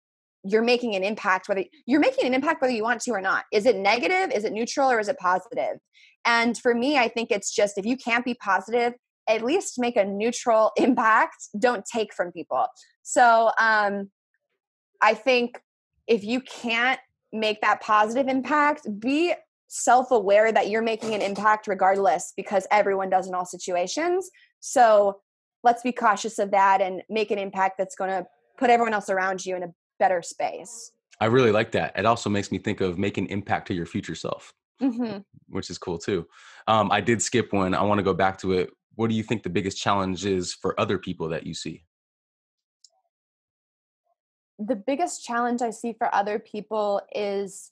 [0.44, 3.46] you're making an impact whether you're making an impact whether you want to or not
[3.52, 5.78] is it negative is it neutral or is it positive?
[6.26, 8.94] and for me i think it's just if you can't be positive
[9.28, 12.68] at least make a neutral impact don't take from people
[13.04, 14.10] so um
[15.02, 15.60] i think
[16.08, 17.00] if you can't
[17.34, 19.34] make that positive impact be
[19.68, 25.20] self-aware that you're making an impact regardless because everyone does in all situations so
[25.64, 28.26] let's be cautious of that and make an impact that's going to
[28.58, 30.92] put everyone else around you in a better space.
[31.20, 31.98] I really like that.
[31.98, 35.20] It also makes me think of making impact to your future self, mm-hmm.
[35.50, 36.28] which is cool too.
[36.68, 37.74] Um, I did skip one.
[37.74, 38.70] I want to go back to it.
[38.96, 41.84] What do you think the biggest challenge is for other people that you see?
[44.60, 47.72] The biggest challenge I see for other people is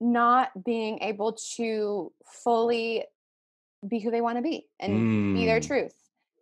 [0.00, 2.12] not being able to
[2.44, 3.04] fully
[3.86, 5.34] be who they want to be and mm.
[5.34, 5.66] be their mm.
[5.66, 5.94] truth.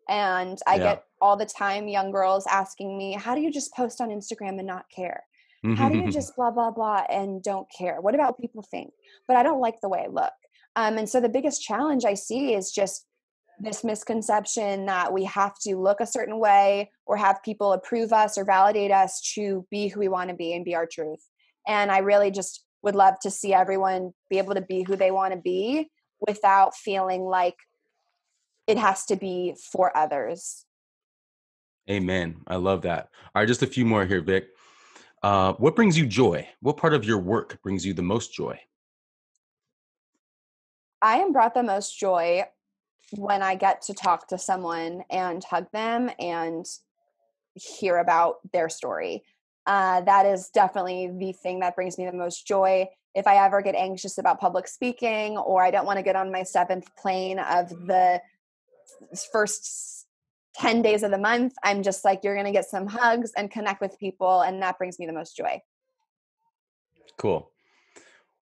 [0.09, 0.83] And I yeah.
[0.83, 4.59] get all the time young girls asking me, How do you just post on Instagram
[4.59, 5.23] and not care?
[5.77, 8.01] How do you just blah, blah, blah and don't care?
[8.01, 8.93] What about people think?
[9.27, 10.33] But I don't like the way I look.
[10.77, 13.07] Um, and so the biggest challenge I see is just
[13.61, 18.37] this misconception that we have to look a certain way or have people approve us
[18.37, 21.25] or validate us to be who we want to be and be our truth.
[21.67, 25.11] And I really just would love to see everyone be able to be who they
[25.11, 27.57] want to be without feeling like
[28.67, 30.67] it has to be for others.
[31.91, 32.37] Amen.
[32.47, 33.09] I love that.
[33.35, 34.49] All right, just a few more here, Vic.
[35.23, 36.47] Uh, what brings you joy?
[36.61, 38.61] What part of your work brings you the most joy?
[41.01, 42.45] I am brought the most joy
[43.13, 46.67] when I get to talk to someone and hug them and
[47.55, 49.23] hear about their story.
[49.67, 52.87] Uh, that is definitely the thing that brings me the most joy.
[53.15, 56.33] If I ever get anxious about public speaking or I don't want to get on
[56.33, 58.21] my seventh plane of the
[59.33, 60.07] first
[60.57, 63.51] 10 days of the month, I'm just like, you're going to get some hugs and
[63.51, 64.43] connect with people.
[64.43, 65.61] And that brings me the most joy.
[67.17, 67.51] Cool.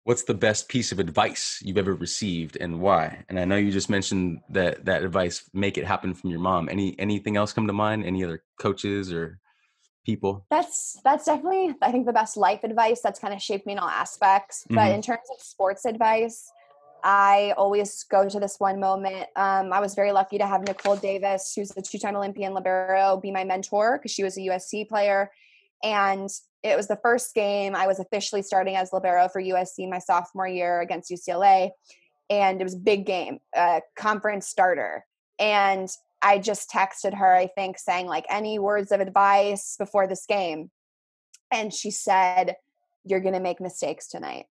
[0.04, 3.24] What's the best piece of advice you've ever received and why?
[3.28, 6.68] And I know you just mentioned that that advice, make it happen from your mom.
[6.68, 8.04] Any anything else come to mind?
[8.04, 9.38] Any other coaches or
[10.04, 10.44] people?
[10.50, 13.78] That's that's definitely I think the best life advice that's kind of shaped me in
[13.78, 14.64] all aspects.
[14.64, 14.74] Mm-hmm.
[14.74, 16.50] But in terms of sports advice,
[17.04, 19.26] I always go to this one moment.
[19.36, 23.32] Um, I was very lucky to have Nicole Davis, who's a two-time Olympian libero, be
[23.32, 25.30] my mentor because she was a USC player,
[25.82, 26.30] and
[26.62, 30.46] it was the first game I was officially starting as libero for USC my sophomore
[30.46, 31.70] year against UCLA,
[32.30, 35.04] and it was a big game, a conference starter,
[35.38, 35.88] and
[36.22, 40.70] I just texted her, I think, saying like any words of advice before this game,
[41.50, 42.56] and she said,
[43.04, 44.46] "You're gonna make mistakes tonight."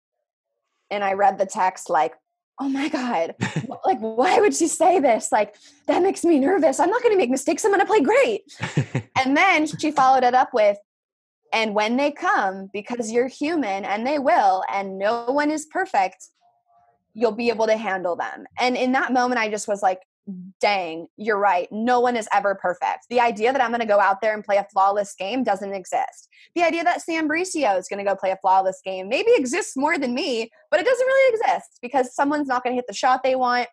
[0.90, 2.14] And I read the text like,
[2.62, 3.34] oh my god
[3.86, 5.32] like why would she say this?
[5.32, 5.56] Like
[5.88, 6.80] that makes me nervous.
[6.80, 7.66] I'm not going to make mistakes.
[7.66, 8.44] I'm going to play great.
[9.24, 10.78] And then she followed it up with
[11.54, 16.30] and when they come because you're human and they will and no one is perfect
[17.14, 18.46] you'll be able to handle them.
[18.58, 20.00] And in that moment i just was like
[20.60, 21.68] dang, you're right.
[21.72, 23.06] No one is ever perfect.
[23.10, 25.74] The idea that I'm going to go out there and play a flawless game doesn't
[25.74, 26.30] exist.
[26.56, 29.76] The idea that Sam Bricio is going to go play a flawless game maybe exists
[29.76, 32.94] more than me, but it doesn't really exist because someone's not going to hit the
[32.94, 33.68] shot they want.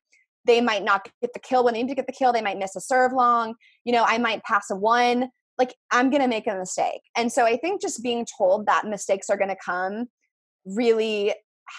[0.45, 2.33] They might not get the kill when they need to get the kill.
[2.33, 3.55] They might miss a serve long.
[3.85, 5.29] You know, I might pass a one.
[5.59, 7.03] Like, I'm going to make a mistake.
[7.17, 10.07] And so I think just being told that mistakes are going to come
[10.65, 11.35] really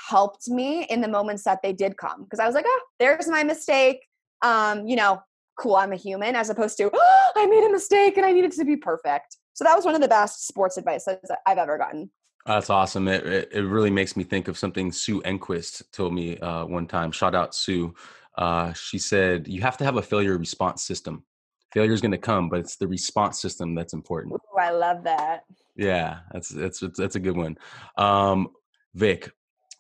[0.10, 3.28] helped me in the moments that they did come because I was like, oh, there's
[3.28, 4.02] my mistake
[4.42, 5.22] um, you know,
[5.58, 8.52] cool, I'm a human, as opposed to, oh, I made a mistake and I needed
[8.54, 9.38] to be perfect.
[9.54, 11.06] So that was one of the best sports advice
[11.46, 12.10] I've ever gotten.
[12.46, 13.08] That's awesome.
[13.08, 16.88] It, it, it really makes me think of something Sue Enquist told me uh, one
[16.88, 17.12] time.
[17.12, 17.94] Shout out Sue.
[18.38, 21.26] Uh, she said, You have to have a failure response system.
[21.74, 24.34] Failure is going to come, but it's the response system that's important.
[24.34, 25.44] Ooh, I love that.
[25.76, 27.58] Yeah, that's that's that's a good one.
[27.98, 28.50] Um,
[28.96, 29.32] Vic,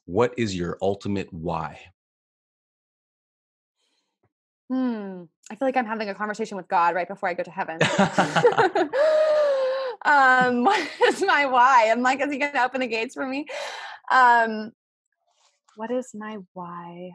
[0.05, 1.79] what is your ultimate why?
[4.69, 5.23] Hmm.
[5.51, 7.79] I feel like I'm having a conversation with God right before I go to heaven.
[10.05, 11.89] um, what is my why?
[11.91, 13.47] I'm like, is he going to open the gates for me?
[14.11, 14.71] Um,
[15.75, 17.11] what is my why?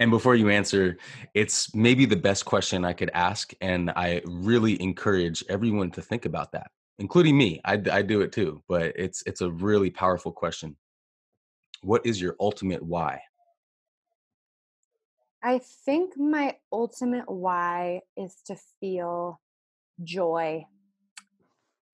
[0.00, 0.96] And before you answer,
[1.34, 3.52] it's maybe the best question I could ask.
[3.60, 7.60] And I really encourage everyone to think about that, including me.
[7.64, 10.76] I, I do it too, but it's, it's a really powerful question.
[11.82, 13.20] What is your ultimate why?
[15.42, 19.40] I think my ultimate why is to feel
[20.02, 20.66] joy.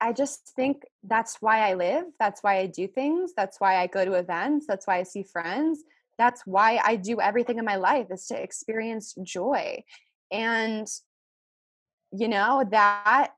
[0.01, 2.05] I just think that's why I live.
[2.19, 3.31] That's why I do things.
[3.35, 4.65] That's why I go to events.
[4.67, 5.83] That's why I see friends.
[6.17, 9.83] That's why I do everything in my life is to experience joy.
[10.31, 10.87] And,
[12.11, 13.31] you know, that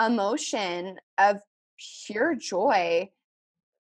[0.00, 1.40] emotion of
[2.06, 3.10] pure joy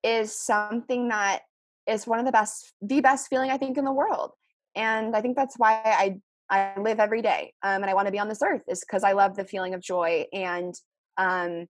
[0.04, 1.40] is something that
[1.86, 4.32] is one of the best, the best feeling I think in the world
[4.74, 6.16] and i think that's why i
[6.50, 9.04] i live every day um, and i want to be on this earth is because
[9.04, 10.74] i love the feeling of joy and
[11.16, 11.66] um,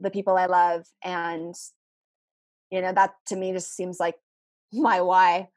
[0.00, 1.54] the people i love and
[2.70, 4.16] you know that to me just seems like
[4.72, 5.48] my why.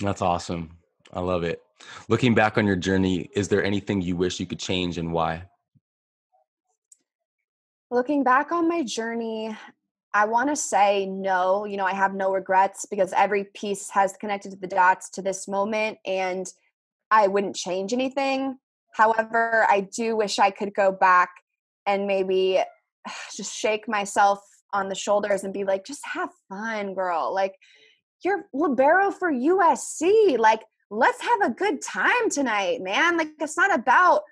[0.00, 0.78] That's awesome.
[1.12, 1.62] I love it.
[2.08, 5.44] Looking back on your journey is there anything you wish you could change and why?
[7.90, 9.56] Looking back on my journey
[10.14, 14.12] I want to say no, you know, I have no regrets because every piece has
[14.20, 16.46] connected to the dots to this moment and
[17.10, 18.58] I wouldn't change anything.
[18.92, 21.30] However, I do wish I could go back
[21.86, 22.60] and maybe
[23.36, 24.40] just shake myself
[24.72, 27.34] on the shoulders and be like, just have fun, girl.
[27.34, 27.54] Like,
[28.24, 30.38] you're libero for USC.
[30.38, 33.16] Like, let's have a good time tonight, man.
[33.16, 34.22] Like, it's not about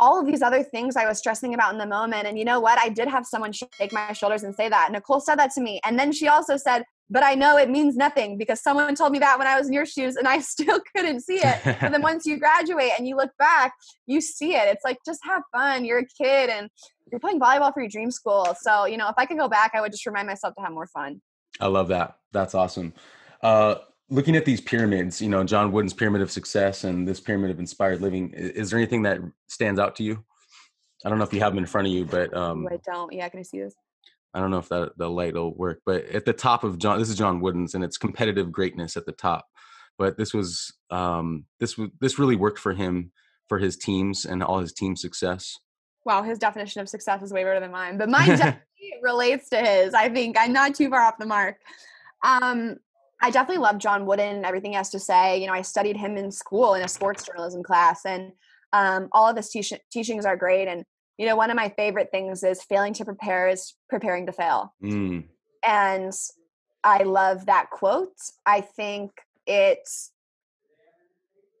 [0.00, 2.26] all of these other things I was stressing about in the moment.
[2.26, 2.78] And you know what?
[2.78, 4.90] I did have someone shake my shoulders and say that.
[4.90, 5.78] Nicole said that to me.
[5.84, 9.18] And then she also said, but I know it means nothing because someone told me
[9.18, 11.60] that when I was in your shoes and I still couldn't see it.
[11.64, 13.74] but then once you graduate and you look back,
[14.06, 14.68] you see it.
[14.68, 15.84] It's like, just have fun.
[15.84, 16.70] You're a kid and
[17.12, 18.56] you're playing volleyball for your dream school.
[18.60, 20.72] So, you know, if I could go back, I would just remind myself to have
[20.72, 21.20] more fun.
[21.60, 22.16] I love that.
[22.32, 22.94] That's awesome.
[23.42, 23.76] Uh,
[24.10, 27.58] looking at these pyramids, you know, John Wooden's pyramid of success and this pyramid of
[27.58, 30.24] inspired living, is there anything that stands out to you?
[31.04, 33.12] I don't know if you have them in front of you, but um, I don't.
[33.12, 33.74] Yeah, can I see this?
[34.34, 36.98] I don't know if that the light will work, but at the top of John,
[36.98, 39.46] this is John Wooden's, and it's competitive greatness at the top.
[39.98, 43.12] But this was um, this was this really worked for him
[43.48, 45.56] for his teams and all his team success.
[46.04, 48.60] Wow, his definition of success is way better than mine, but mine definitely
[49.02, 49.94] relates to his.
[49.94, 51.56] I think I'm not too far off the mark.
[52.22, 52.76] Um,
[53.22, 55.40] I definitely love John Wooden and everything he has to say.
[55.40, 58.32] You know, I studied him in school in a sports journalism class, and
[58.72, 60.68] um, all of his te- teachings are great.
[60.68, 60.84] And
[61.18, 64.74] you know, one of my favorite things is failing to prepare is preparing to fail.
[64.82, 65.24] Mm.
[65.62, 66.12] And
[66.82, 68.16] I love that quote.
[68.46, 69.10] I think
[69.46, 69.86] it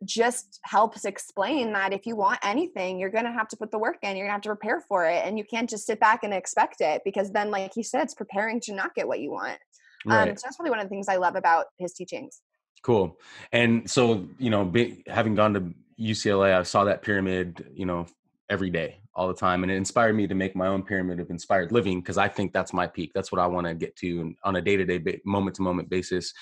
[0.02, 3.78] just helps explain that if you want anything, you're going to have to put the
[3.78, 4.16] work in.
[4.16, 5.26] You're going to have to prepare for it.
[5.26, 8.14] And you can't just sit back and expect it because then, like he said, it's
[8.14, 9.58] preparing to not get what you want.
[10.06, 10.28] Um, right.
[10.28, 12.40] Um, so that's probably one of the things I love about his teachings.
[12.82, 13.18] Cool.
[13.52, 18.06] And so, you know, be, having gone to UCLA, I saw that pyramid, you know,
[18.48, 19.62] every day, all the time.
[19.62, 22.52] And it inspired me to make my own pyramid of inspired living because I think
[22.52, 23.12] that's my peak.
[23.14, 25.90] That's what I want to get to on a day to day, moment to moment
[25.90, 26.32] basis.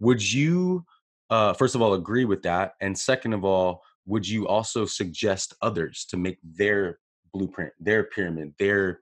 [0.00, 0.84] Would you,
[1.30, 2.74] uh, first of all, agree with that?
[2.80, 6.98] And second of all, would you also suggest others to make their
[7.32, 9.00] blueprint, their pyramid, their,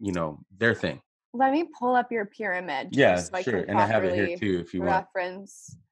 [0.00, 1.00] you know, their thing?
[1.34, 2.88] Let me pull up your pyramid.
[2.92, 3.64] Yeah, so sure.
[3.68, 5.76] and I have it here too if you reference.
[5.76, 5.82] want.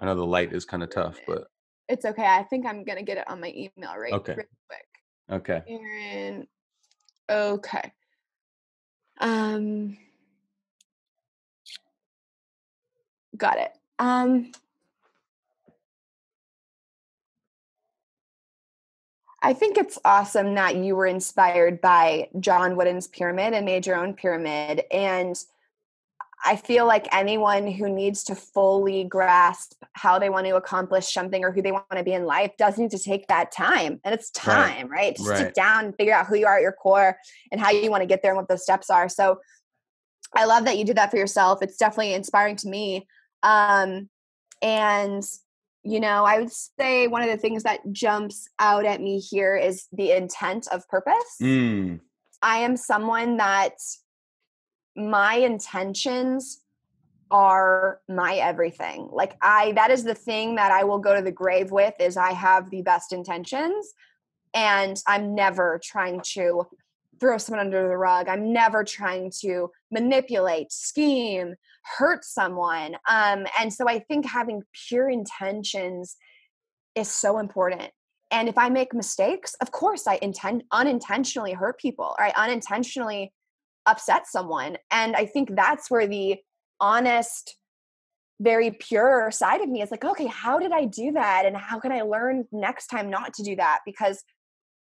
[0.00, 1.48] I know the light is kind of tough, but
[1.88, 2.24] it's okay.
[2.24, 4.34] I think I'm gonna get it on my email right, okay.
[4.34, 4.86] real quick.
[5.30, 5.62] Okay.
[5.68, 6.46] Aaron.
[7.30, 7.92] Okay.
[9.20, 9.98] Um.
[13.36, 13.72] Got it.
[13.98, 14.52] Um.
[19.42, 23.96] I think it's awesome that you were inspired by John Wooden's pyramid and made your
[23.96, 24.82] own pyramid.
[24.90, 25.36] And
[26.44, 31.44] I feel like anyone who needs to fully grasp how they want to accomplish something
[31.44, 34.00] or who they want to be in life does need to take that time.
[34.04, 34.98] And it's time, right?
[34.98, 35.16] right?
[35.16, 35.38] To right.
[35.38, 37.16] sit down and figure out who you are at your core
[37.50, 39.08] and how you want to get there and what those steps are.
[39.08, 39.40] So
[40.34, 41.62] I love that you did that for yourself.
[41.62, 43.06] It's definitely inspiring to me.
[43.42, 44.08] Um,
[44.62, 45.24] and
[45.88, 49.56] you know, I would say one of the things that jumps out at me here
[49.56, 51.36] is the intent of purpose.
[51.42, 52.00] Mm.
[52.42, 53.72] I am someone that
[54.94, 56.60] my intentions
[57.30, 59.08] are my everything.
[59.10, 62.18] Like I that is the thing that I will go to the grave with is
[62.18, 63.94] I have the best intentions
[64.52, 66.66] and I'm never trying to
[67.18, 68.28] throw someone under the rug.
[68.28, 71.54] I'm never trying to manipulate, scheme,
[71.96, 72.96] hurt someone.
[73.08, 76.16] Um, and so I think having pure intentions
[76.94, 77.90] is so important.
[78.30, 83.32] And if I make mistakes, of course I intend unintentionally hurt people or I unintentionally
[83.86, 84.76] upset someone.
[84.90, 86.36] And I think that's where the
[86.80, 87.56] honest,
[88.40, 91.44] very pure side of me is like, okay, how did I do that?
[91.46, 93.80] And how can I learn next time not to do that?
[93.84, 94.22] Because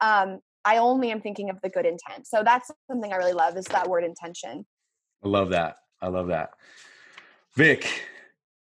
[0.01, 2.27] um, I only am thinking of the good intent.
[2.27, 4.65] So that's something I really love is that word intention.
[5.23, 5.77] I love that.
[6.01, 6.51] I love that.
[7.57, 8.03] Vic,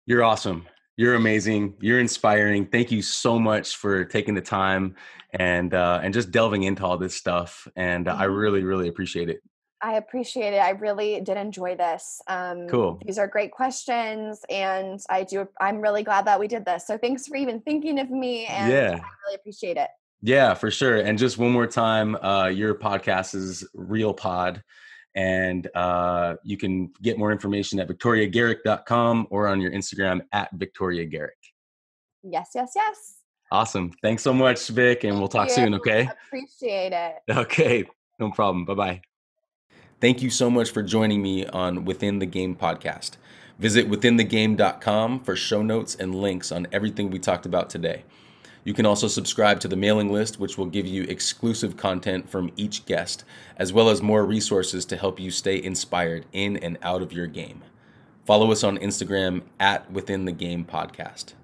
[0.06, 0.66] you're awesome.
[0.96, 1.74] You're amazing.
[1.80, 2.64] You're inspiring.
[2.64, 4.94] Thank you so much for taking the time
[5.32, 7.68] and uh, and just delving into all this stuff.
[7.76, 8.32] And I mm-hmm.
[8.32, 9.42] really, really appreciate it.
[9.82, 10.60] I appreciate it.
[10.60, 12.22] I really did enjoy this.
[12.26, 12.98] Um, cool.
[13.04, 15.46] These are great questions, and I do.
[15.60, 16.86] I'm really glad that we did this.
[16.86, 18.92] So thanks for even thinking of me, and yeah.
[18.92, 19.90] I really appreciate it.
[20.22, 20.96] Yeah, for sure.
[20.96, 24.62] And just one more time, uh, your podcast is Real Pod,
[25.16, 31.04] and uh, you can get more information at victoriagarrick.com or on your Instagram at Victoria
[31.06, 31.38] Garrick.
[32.22, 33.14] Yes, yes, yes.
[33.50, 33.92] Awesome.
[34.02, 35.54] Thanks so much, Vic, and Thank we'll talk you.
[35.54, 35.74] soon.
[35.74, 36.08] Okay.
[36.26, 37.16] Appreciate it.
[37.30, 37.84] Okay,
[38.18, 38.64] no problem.
[38.64, 39.00] Bye bye.
[40.00, 43.12] Thank you so much for joining me on Within the Game podcast.
[43.58, 48.04] Visit withinthegame.com for show notes and links on everything we talked about today.
[48.66, 52.50] You can also subscribe to the mailing list, which will give you exclusive content from
[52.56, 53.22] each guest,
[53.56, 57.28] as well as more resources to help you stay inspired in and out of your
[57.28, 57.62] game.
[58.24, 61.34] Follow us on Instagram at Within the Game Podcast.